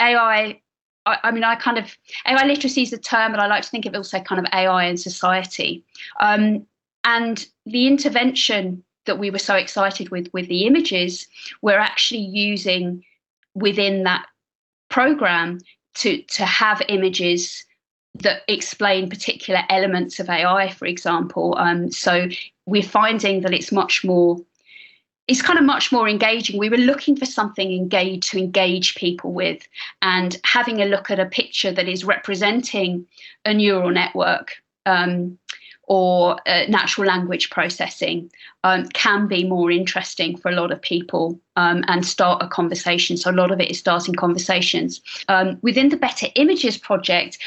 AI. 0.00 0.60
I, 1.06 1.32
mean, 1.32 1.44
I 1.44 1.54
kind 1.56 1.76
of 1.76 1.94
AI 2.26 2.46
literacy 2.46 2.80
is 2.82 2.92
a 2.94 2.98
term, 2.98 3.32
but 3.32 3.40
I 3.40 3.46
like 3.46 3.62
to 3.62 3.68
think 3.68 3.84
of 3.84 3.94
also 3.94 4.20
kind 4.20 4.38
of 4.38 4.50
AI 4.54 4.84
in 4.84 4.96
society. 4.96 5.84
Um, 6.18 6.66
and 7.04 7.46
the 7.66 7.86
intervention 7.86 8.82
that 9.06 9.18
we 9.18 9.30
were 9.30 9.38
so 9.38 9.54
excited 9.54 10.10
with 10.10 10.28
with 10.32 10.48
the 10.48 10.66
images, 10.66 11.26
we're 11.62 11.78
actually 11.78 12.20
using 12.20 13.04
within 13.54 14.04
that 14.04 14.26
program 14.88 15.60
to 15.94 16.22
to 16.22 16.44
have 16.44 16.82
images 16.88 17.64
that 18.14 18.42
explain 18.48 19.10
particular 19.10 19.62
elements 19.68 20.20
of 20.20 20.30
AI, 20.30 20.70
for 20.70 20.86
example. 20.86 21.56
Um, 21.58 21.90
so 21.90 22.28
we're 22.64 22.82
finding 22.82 23.40
that 23.40 23.52
it's 23.52 23.72
much 23.72 24.04
more 24.04 24.38
it's 25.26 25.42
kind 25.42 25.58
of 25.58 25.64
much 25.64 25.90
more 25.90 26.06
engaging. 26.06 26.58
We 26.58 26.68
were 26.68 26.76
looking 26.76 27.16
for 27.16 27.24
something 27.24 27.72
engaged 27.72 28.30
to 28.30 28.38
engage 28.38 28.94
people 28.94 29.32
with, 29.32 29.66
and 30.02 30.38
having 30.44 30.80
a 30.80 30.86
look 30.86 31.10
at 31.10 31.18
a 31.18 31.26
picture 31.26 31.72
that 31.72 31.88
is 31.88 32.04
representing 32.04 33.06
a 33.44 33.54
neural 33.54 33.90
network 33.90 34.52
um, 34.86 35.38
or 35.86 36.36
uh, 36.46 36.64
natural 36.68 37.06
language 37.06 37.50
processing 37.50 38.30
um, 38.62 38.86
can 38.88 39.26
be 39.26 39.44
more 39.44 39.70
interesting 39.70 40.36
for 40.36 40.50
a 40.50 40.54
lot 40.54 40.72
of 40.72 40.80
people 40.80 41.38
um, 41.56 41.84
and 41.88 42.06
start 42.06 42.42
a 42.42 42.48
conversation. 42.48 43.16
So, 43.16 43.30
a 43.30 43.32
lot 43.32 43.50
of 43.50 43.60
it 43.60 43.70
is 43.70 43.78
starting 43.78 44.14
conversations. 44.14 45.00
Um, 45.28 45.58
within 45.62 45.90
the 45.90 45.96
Better 45.96 46.26
Images 46.34 46.78
project, 46.78 47.38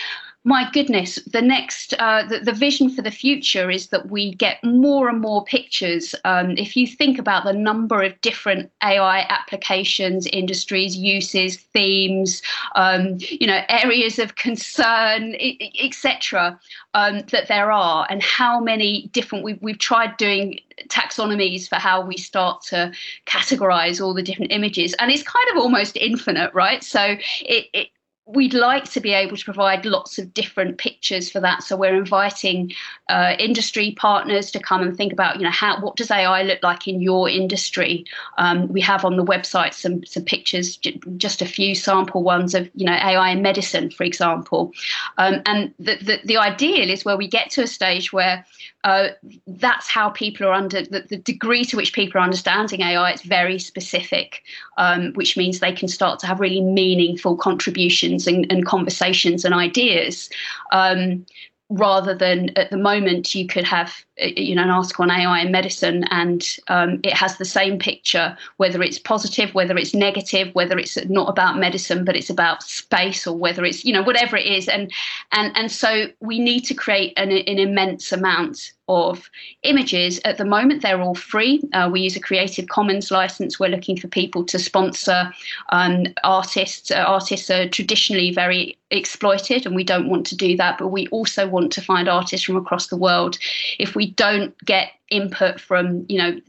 my 0.47 0.69
goodness, 0.71 1.19
the 1.33 1.41
next, 1.41 1.93
uh, 1.99 2.23
the, 2.23 2.39
the, 2.39 2.53
vision 2.53 2.89
for 2.89 3.01
the 3.01 3.11
future 3.11 3.69
is 3.69 3.87
that 3.87 4.09
we 4.09 4.33
get 4.33 4.63
more 4.63 5.09
and 5.09 5.19
more 5.19 5.43
pictures. 5.43 6.15
Um, 6.23 6.51
if 6.51 6.77
you 6.77 6.87
think 6.87 7.19
about 7.19 7.43
the 7.43 7.51
number 7.51 8.01
of 8.01 8.19
different 8.21 8.71
AI 8.81 9.25
applications, 9.27 10.25
industries, 10.27 10.95
uses, 10.95 11.57
themes, 11.57 12.41
um, 12.75 13.17
you 13.19 13.45
know, 13.45 13.59
areas 13.67 14.19
of 14.19 14.35
concern, 14.35 15.35
etc., 15.81 16.57
um, 16.93 17.23
that 17.31 17.49
there 17.49 17.69
are, 17.69 18.07
and 18.09 18.23
how 18.23 18.61
many 18.61 19.09
different 19.11 19.43
we've, 19.43 19.61
we've 19.61 19.79
tried 19.79 20.15
doing 20.15 20.61
taxonomies 20.87 21.67
for 21.67 21.75
how 21.75 21.99
we 21.99 22.15
start 22.15 22.61
to 22.61 22.89
categorize 23.25 23.99
all 23.99 24.13
the 24.13 24.21
different 24.23 24.51
images 24.51 24.93
and 24.99 25.11
it's 25.11 25.23
kind 25.23 25.49
of 25.51 25.57
almost 25.57 25.97
infinite 25.97 26.53
right 26.53 26.83
so 26.83 27.17
it, 27.41 27.65
it 27.73 27.87
we'd 28.27 28.53
like 28.53 28.83
to 28.91 28.99
be 28.99 29.13
able 29.13 29.37
to 29.37 29.45
provide 29.45 29.85
lots 29.85 30.19
of 30.19 30.33
different 30.33 30.77
pictures 30.77 31.29
for 31.29 31.39
that. 31.39 31.63
So 31.63 31.77
we're 31.77 31.95
inviting 31.95 32.73
uh, 33.09 33.35
industry 33.39 33.95
partners 33.97 34.51
to 34.51 34.59
come 34.59 34.81
and 34.81 34.95
think 34.95 35.13
about, 35.13 35.37
you 35.37 35.43
know, 35.43 35.51
how 35.51 35.79
what 35.79 35.95
does 35.95 36.11
AI 36.11 36.43
look 36.43 36.61
like 36.61 36.87
in 36.87 37.01
your 37.01 37.29
industry? 37.29 38.05
Um, 38.37 38.67
we 38.67 38.81
have 38.81 39.05
on 39.05 39.15
the 39.15 39.23
website 39.23 39.73
some 39.73 40.05
some 40.05 40.23
pictures, 40.23 40.77
just 41.17 41.41
a 41.41 41.45
few 41.45 41.73
sample 41.73 42.21
ones 42.21 42.53
of, 42.53 42.69
you 42.75 42.85
know, 42.85 42.93
AI 42.93 43.29
in 43.29 43.41
medicine, 43.41 43.89
for 43.91 44.03
example. 44.03 44.73
Um, 45.17 45.41
and 45.45 45.73
the, 45.79 45.95
the 45.95 46.19
the 46.25 46.37
ideal 46.37 46.89
is 46.89 47.05
where 47.05 47.17
we 47.17 47.27
get 47.27 47.49
to 47.51 47.63
a 47.63 47.67
stage 47.67 48.11
where 48.11 48.45
uh, 48.87 49.09
that's 49.47 49.89
how 49.89 50.09
people 50.09 50.47
are 50.47 50.53
under 50.53 50.81
the, 50.81 51.01
the, 51.09 51.17
degree 51.17 51.65
to 51.65 51.75
which 51.75 51.91
people 51.91 52.21
are 52.21 52.23
understanding 52.23 52.79
AI. 52.79 53.11
It's 53.11 53.21
very 53.21 53.59
specific, 53.59 54.43
um, 54.77 55.11
which 55.15 55.35
means 55.35 55.59
they 55.59 55.73
can 55.73 55.89
start 55.89 56.19
to 56.19 56.25
have 56.25 56.39
really 56.39 56.61
meaningful 56.61 57.35
contributions 57.35 58.27
and, 58.27 58.49
and 58.49 58.65
conversations 58.65 59.43
and 59.43 59.53
ideas. 59.53 60.29
Um, 60.71 61.25
rather 61.69 62.15
than 62.15 62.49
at 62.57 62.69
the 62.69 62.77
moment 62.77 63.35
you 63.35 63.45
could 63.45 63.65
have 63.65 63.93
uh, 64.23 64.27
you 64.37 64.55
know 64.55 64.63
an 64.63 64.69
article 64.69 65.03
on 65.03 65.11
AI 65.11 65.41
in 65.41 65.51
medicine 65.51 66.05
and 66.11 66.57
um, 66.69 67.01
it 67.03 67.11
has 67.11 67.37
the 67.37 67.43
same 67.43 67.77
picture 67.77 68.37
whether 68.55 68.81
it's 68.81 68.97
positive 68.97 69.53
whether 69.53 69.75
it's 69.75 69.93
negative 69.93 70.47
whether 70.55 70.77
it's 70.79 70.97
not 71.09 71.27
about 71.27 71.57
medicine 71.57 72.05
but 72.05 72.15
it's 72.15 72.29
about 72.29 72.63
space 72.63 73.27
or 73.27 73.35
whether 73.35 73.65
it's 73.65 73.83
you 73.83 73.91
know 73.91 74.01
whatever 74.01 74.37
it 74.37 74.45
is 74.45 74.69
and 74.69 74.93
and 75.33 75.51
and 75.57 75.69
so 75.69 76.05
we 76.21 76.39
need 76.39 76.61
to 76.61 76.73
create 76.73 77.11
an, 77.17 77.31
an 77.31 77.59
immense 77.59 78.13
amount 78.13 78.71
of 78.87 79.29
images. 79.63 80.19
At 80.25 80.37
the 80.37 80.45
moment, 80.45 80.81
they're 80.81 81.01
all 81.01 81.15
free. 81.15 81.61
Uh, 81.73 81.89
we 81.91 82.01
use 82.01 82.15
a 82.15 82.21
Creative 82.21 82.67
Commons 82.67 83.11
license. 83.11 83.59
We're 83.59 83.69
looking 83.69 83.97
for 83.97 84.07
people 84.07 84.43
to 84.45 84.59
sponsor 84.59 85.31
um, 85.69 86.05
artists. 86.23 86.91
Uh, 86.91 87.03
artists 87.07 87.49
are 87.49 87.67
traditionally 87.67 88.31
very 88.33 88.77
exploited, 88.91 89.65
and 89.65 89.75
we 89.75 89.83
don't 89.83 90.09
want 90.09 90.25
to 90.27 90.35
do 90.35 90.55
that. 90.57 90.77
But 90.77 90.87
we 90.87 91.07
also 91.07 91.47
want 91.47 91.71
to 91.73 91.81
find 91.81 92.07
artists 92.07 92.45
from 92.45 92.57
across 92.57 92.87
the 92.87 92.97
world. 92.97 93.37
If 93.79 93.95
we 93.95 94.11
don't 94.11 94.57
get 94.65 94.91
input 95.09 95.59
from, 95.59 96.05
you 96.09 96.17
know, 96.17 96.39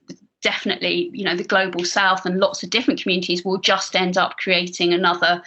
definitely, 0.40 1.10
you 1.12 1.24
know, 1.24 1.36
the 1.36 1.44
global 1.44 1.84
south 1.84 2.24
and 2.24 2.38
lots 2.38 2.62
of 2.62 2.70
different 2.70 3.02
communities, 3.02 3.44
we'll 3.44 3.58
just 3.58 3.96
end 3.96 4.16
up 4.16 4.36
creating 4.36 4.92
another 4.92 5.42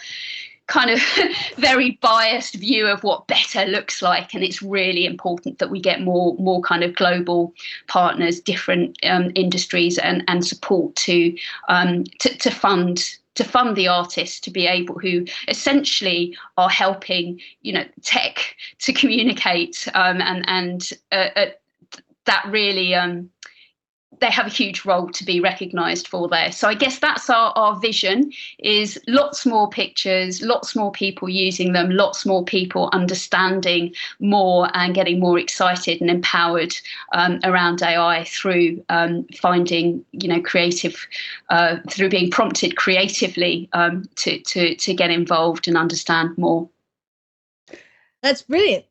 kind 0.66 0.90
of 0.90 1.00
very 1.56 1.98
biased 2.00 2.54
view 2.54 2.86
of 2.86 3.02
what 3.02 3.26
better 3.26 3.64
looks 3.66 4.02
like. 4.02 4.34
And 4.34 4.42
it's 4.42 4.62
really 4.62 5.04
important 5.06 5.58
that 5.58 5.70
we 5.70 5.80
get 5.80 6.00
more 6.00 6.34
more 6.36 6.60
kind 6.62 6.82
of 6.84 6.94
global 6.94 7.52
partners 7.88 8.40
different 8.40 8.98
um, 9.04 9.32
industries 9.34 9.98
and 9.98 10.24
and 10.28 10.46
support 10.46 10.94
to 10.96 11.36
um, 11.68 12.04
to, 12.20 12.36
to 12.38 12.50
fund 12.50 13.16
to 13.34 13.44
fund 13.44 13.76
the 13.76 13.88
artists 13.88 14.40
to 14.40 14.50
be 14.50 14.66
able 14.66 14.98
who 14.98 15.24
essentially 15.48 16.36
are 16.58 16.70
helping 16.70 17.40
you 17.62 17.72
know 17.72 17.84
tech 18.02 18.54
to 18.78 18.92
communicate 18.92 19.88
um, 19.94 20.20
and 20.20 20.44
and 20.48 20.90
uh, 21.12 21.28
uh, 21.36 21.46
that 22.24 22.46
really 22.50 22.94
um, 22.94 23.30
they 24.22 24.30
have 24.30 24.46
a 24.46 24.50
huge 24.50 24.84
role 24.84 25.08
to 25.08 25.24
be 25.24 25.40
recognized 25.40 26.06
for 26.06 26.28
there. 26.28 26.52
So 26.52 26.68
I 26.68 26.74
guess 26.74 27.00
that's 27.00 27.28
our, 27.28 27.52
our 27.56 27.74
vision 27.80 28.32
is 28.60 29.00
lots 29.08 29.44
more 29.44 29.68
pictures, 29.68 30.40
lots 30.40 30.76
more 30.76 30.92
people 30.92 31.28
using 31.28 31.72
them, 31.72 31.90
lots 31.90 32.24
more 32.24 32.44
people 32.44 32.88
understanding 32.92 33.92
more 34.20 34.68
and 34.74 34.94
getting 34.94 35.18
more 35.18 35.40
excited 35.40 36.00
and 36.00 36.08
empowered 36.08 36.72
um, 37.12 37.40
around 37.42 37.82
AI 37.82 38.22
through 38.24 38.82
um, 38.88 39.24
finding, 39.34 40.04
you 40.12 40.28
know, 40.28 40.40
creative, 40.40 41.04
uh, 41.50 41.78
through 41.90 42.08
being 42.08 42.30
prompted 42.30 42.76
creatively 42.76 43.68
um, 43.72 44.08
to, 44.14 44.38
to, 44.42 44.76
to 44.76 44.94
get 44.94 45.10
involved 45.10 45.66
and 45.66 45.76
understand 45.76 46.38
more. 46.38 46.68
That's 48.22 48.42
brilliant. 48.42 48.84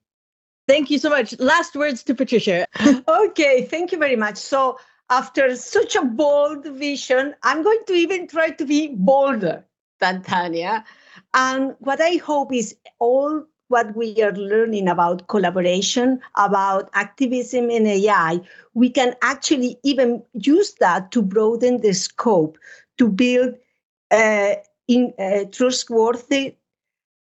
Thank 0.68 0.90
you 0.90 1.00
so 1.00 1.10
much. 1.10 1.40
Last 1.40 1.74
words 1.76 2.04
to 2.04 2.14
Patricia. 2.14 2.68
okay, 3.08 3.64
thank 3.64 3.94
you 3.94 3.98
very 3.98 4.18
much. 4.18 4.38
So 4.38 4.78
after 5.12 5.56
such 5.58 5.96
a 5.96 6.06
bold 6.06 6.66
vision, 6.66 7.36
I'm 7.44 7.64
going 7.64 7.84
to 7.88 7.94
even 7.94 8.28
try 8.28 8.52
to 8.52 8.66
be 8.66 8.96
bolder 8.96 9.66
than 10.00 10.24
Tania. 10.24 10.86
And 11.34 11.76
what 11.80 12.02
I 12.02 12.16
hope 12.18 12.54
is 12.54 12.78
all 13.00 13.46
what 13.68 13.96
we 13.96 14.22
are 14.24 14.34
learning 14.34 14.88
about 14.88 15.28
collaboration, 15.28 16.22
about 16.36 16.90
activism 16.94 17.70
in 17.70 17.86
AI, 17.88 18.42
we 18.74 18.90
can 18.90 19.16
actually 19.22 19.78
even 19.84 20.24
use 20.34 20.74
that 20.80 21.12
to 21.12 21.22
broaden 21.22 21.82
the 21.82 21.94
scope 21.94 22.58
to 22.98 23.10
build 23.10 23.56
uh, 24.12 24.56
in, 24.88 25.14
uh, 25.20 25.46
trustworthy, 25.52 26.58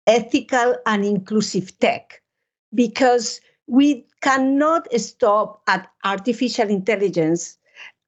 ethical, 0.07 0.75
and 0.85 1.05
inclusive 1.05 1.77
tech. 1.79 2.21
Because 2.73 3.41
we 3.67 4.05
cannot 4.21 4.87
stop 4.99 5.61
at 5.67 5.89
artificial 6.03 6.69
intelligence 6.69 7.57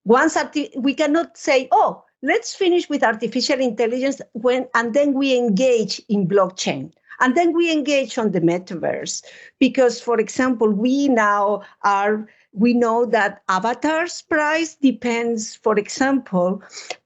once 0.06 0.36
arti- 0.36 0.72
we 0.78 0.94
cannot 0.94 1.38
say, 1.38 1.68
oh, 1.72 2.04
let's 2.22 2.56
finish 2.56 2.90
with 2.90 3.04
artificial 3.04 3.60
intelligence 3.60 4.22
when 4.34 4.68
and 4.74 4.94
then 4.94 5.14
we 5.14 5.38
engage 5.38 6.02
in 6.10 6.28
blockchain. 6.28 6.92
And 7.20 7.38
then 7.38 7.54
we 7.54 7.72
engage 7.72 8.18
on 8.18 8.32
the 8.32 8.42
metaverse 8.42 9.24
because, 9.60 10.02
for 10.02 10.20
example, 10.20 10.70
we 10.70 11.08
now 11.08 11.62
are 11.84 12.28
we 12.54 12.74
know 12.74 13.06
that 13.06 13.42
avatars 13.50 14.22
price 14.22 14.76
depends, 14.76 15.56
for 15.56 15.78
example, 15.78 16.62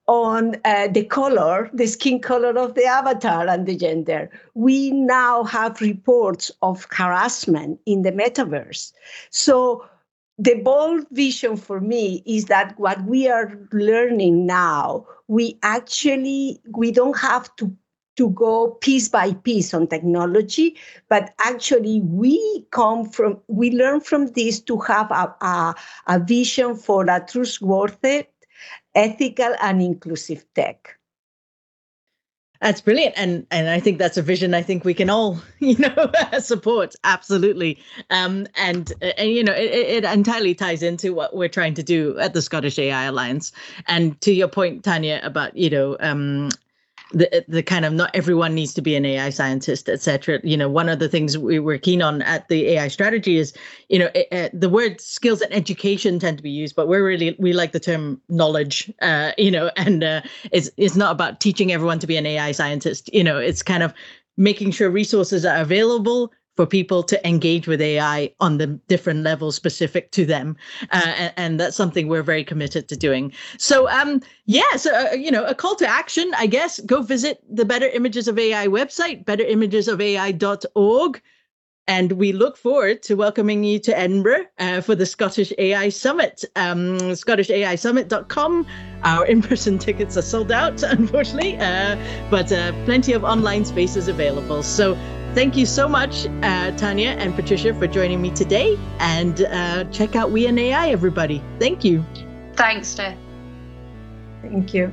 on 0.06 0.56
uh, 0.64 0.88
the 0.88 1.04
color, 1.04 1.70
the 1.72 1.86
skin 1.86 2.20
color 2.20 2.58
of 2.58 2.74
the 2.74 2.84
avatar 2.84 3.48
and 3.48 3.66
the 3.66 3.76
gender. 3.76 4.30
We 4.54 4.90
now 4.90 5.44
have 5.44 5.80
reports 5.80 6.50
of 6.60 6.86
harassment 6.90 7.80
in 7.86 8.02
the 8.02 8.12
metaverse. 8.12 8.92
So 9.30 9.86
the 10.38 10.54
bold 10.54 11.06
vision 11.10 11.56
for 11.56 11.80
me 11.80 12.22
is 12.24 12.46
that 12.46 12.78
what 12.78 13.04
we 13.04 13.28
are 13.28 13.58
learning 13.72 14.46
now, 14.46 15.04
we 15.26 15.58
actually 15.62 16.60
we 16.76 16.92
don't 16.92 17.18
have 17.18 17.54
to 17.56 17.76
to 18.16 18.30
go 18.30 18.70
piece 18.80 19.08
by 19.08 19.32
piece 19.32 19.72
on 19.72 19.86
technology, 19.86 20.76
but 21.08 21.32
actually 21.44 22.00
we 22.00 22.66
come 22.72 23.08
from, 23.08 23.40
we 23.46 23.70
learn 23.70 24.00
from 24.00 24.26
this 24.28 24.60
to 24.60 24.76
have 24.78 25.08
a, 25.12 25.32
a, 25.40 25.74
a 26.08 26.18
vision 26.18 26.74
for 26.74 27.08
a 27.08 27.24
trustworthy, 27.24 28.24
ethical, 28.96 29.54
and 29.62 29.80
inclusive 29.80 30.44
tech. 30.54 30.97
That's 32.60 32.80
brilliant, 32.80 33.14
and 33.16 33.46
and 33.52 33.68
I 33.68 33.78
think 33.78 33.98
that's 33.98 34.16
a 34.16 34.22
vision 34.22 34.52
I 34.52 34.62
think 34.62 34.84
we 34.84 34.92
can 34.92 35.10
all 35.10 35.40
you 35.60 35.78
know 35.78 36.10
support 36.40 36.94
absolutely. 37.04 37.78
Um, 38.10 38.46
and 38.56 38.92
and 39.00 39.30
you 39.30 39.44
know 39.44 39.52
it, 39.52 39.70
it 39.70 40.04
entirely 40.04 40.54
ties 40.54 40.82
into 40.82 41.14
what 41.14 41.36
we're 41.36 41.48
trying 41.48 41.74
to 41.74 41.82
do 41.84 42.18
at 42.18 42.34
the 42.34 42.42
Scottish 42.42 42.78
AI 42.78 43.04
Alliance. 43.04 43.52
And 43.86 44.20
to 44.22 44.32
your 44.32 44.48
point, 44.48 44.82
Tania, 44.84 45.20
about 45.24 45.56
you 45.56 45.70
know 45.70 45.96
um, 46.00 46.48
the 47.12 47.44
the 47.48 47.62
kind 47.62 47.84
of 47.84 47.92
not 47.92 48.10
everyone 48.14 48.54
needs 48.54 48.74
to 48.74 48.82
be 48.82 48.94
an 48.94 49.04
AI 49.04 49.30
scientist, 49.30 49.88
etc. 49.88 50.40
You 50.42 50.56
know, 50.56 50.68
one 50.68 50.88
of 50.88 50.98
the 50.98 51.08
things 51.08 51.38
we 51.38 51.58
were 51.58 51.78
keen 51.78 52.02
on 52.02 52.22
at 52.22 52.48
the 52.48 52.68
AI 52.68 52.88
strategy 52.88 53.38
is, 53.38 53.52
you 53.88 53.98
know, 53.98 54.10
it, 54.14 54.58
the 54.58 54.68
word 54.68 55.00
skills 55.00 55.40
and 55.40 55.52
education 55.52 56.18
tend 56.18 56.36
to 56.36 56.42
be 56.42 56.50
used, 56.50 56.76
but 56.76 56.88
we're 56.88 57.04
really 57.04 57.34
we 57.38 57.52
like 57.52 57.72
the 57.72 57.80
term 57.80 58.20
knowledge. 58.28 58.92
Uh, 59.00 59.32
you 59.38 59.50
know, 59.50 59.70
and 59.76 60.04
uh, 60.04 60.20
it's 60.52 60.70
it's 60.76 60.96
not 60.96 61.12
about 61.12 61.40
teaching 61.40 61.72
everyone 61.72 61.98
to 61.98 62.06
be 62.06 62.16
an 62.16 62.26
AI 62.26 62.52
scientist. 62.52 63.12
You 63.12 63.24
know, 63.24 63.38
it's 63.38 63.62
kind 63.62 63.82
of 63.82 63.94
making 64.36 64.70
sure 64.70 64.90
resources 64.90 65.44
are 65.44 65.60
available 65.60 66.32
for 66.58 66.66
people 66.66 67.04
to 67.04 67.16
engage 67.24 67.68
with 67.68 67.80
AI 67.80 68.34
on 68.40 68.58
the 68.58 68.66
different 68.88 69.22
levels 69.22 69.54
specific 69.54 70.10
to 70.10 70.26
them, 70.26 70.56
uh, 70.90 71.14
and, 71.16 71.32
and, 71.36 71.60
that's 71.60 71.76
something 71.76 72.08
we're 72.08 72.24
very 72.24 72.42
committed 72.42 72.88
to 72.88 72.96
doing. 72.96 73.32
So, 73.58 73.88
um, 73.88 74.20
yeah, 74.46 74.74
so 74.74 74.92
uh, 74.92 75.12
you 75.12 75.30
know, 75.30 75.44
a 75.44 75.54
call 75.54 75.76
to 75.76 75.86
action, 75.86 76.28
I 76.36 76.48
guess, 76.48 76.80
go 76.80 77.00
visit 77.00 77.44
the 77.48 77.64
Better 77.64 77.86
Images 77.86 78.26
of 78.26 78.40
AI 78.40 78.66
website, 78.66 79.24
betterimagesofai.org. 79.24 81.22
And 81.86 82.12
we 82.12 82.32
look 82.32 82.56
forward 82.56 83.04
to 83.04 83.14
welcoming 83.14 83.62
you 83.62 83.78
to 83.78 83.96
Edinburgh 83.96 84.46
uh, 84.58 84.80
for 84.80 84.96
the 84.96 85.06
Scottish 85.06 85.52
AI 85.58 85.90
Summit. 85.90 86.44
Um, 86.56 86.98
ScottishAISummit.com. 86.98 88.66
Our 89.04 89.26
in 89.26 89.42
person 89.42 89.78
tickets 89.86 90.16
are 90.16 90.22
sold 90.22 90.50
out, 90.50 90.82
unfortunately, 90.98 91.56
uh, 91.58 91.96
but 92.30 92.50
uh, 92.50 92.72
plenty 92.84 93.12
of 93.12 93.22
online 93.22 93.64
spaces 93.64 94.08
available. 94.08 94.64
So 94.64 94.98
Thank 95.38 95.56
you 95.56 95.66
so 95.66 95.88
much, 95.88 96.26
uh, 96.42 96.72
Tania 96.72 97.10
and 97.10 97.32
Patricia, 97.32 97.72
for 97.72 97.86
joining 97.86 98.20
me 98.20 98.32
today. 98.32 98.76
And 98.98 99.42
uh, 99.42 99.84
check 99.84 100.16
out 100.16 100.32
We 100.32 100.48
and 100.48 100.58
AI, 100.58 100.88
everybody. 100.88 101.40
Thank 101.60 101.84
you. 101.84 102.04
Thanks, 102.56 102.88
Steph. 102.88 103.16
Thank 104.42 104.74
you. 104.74 104.92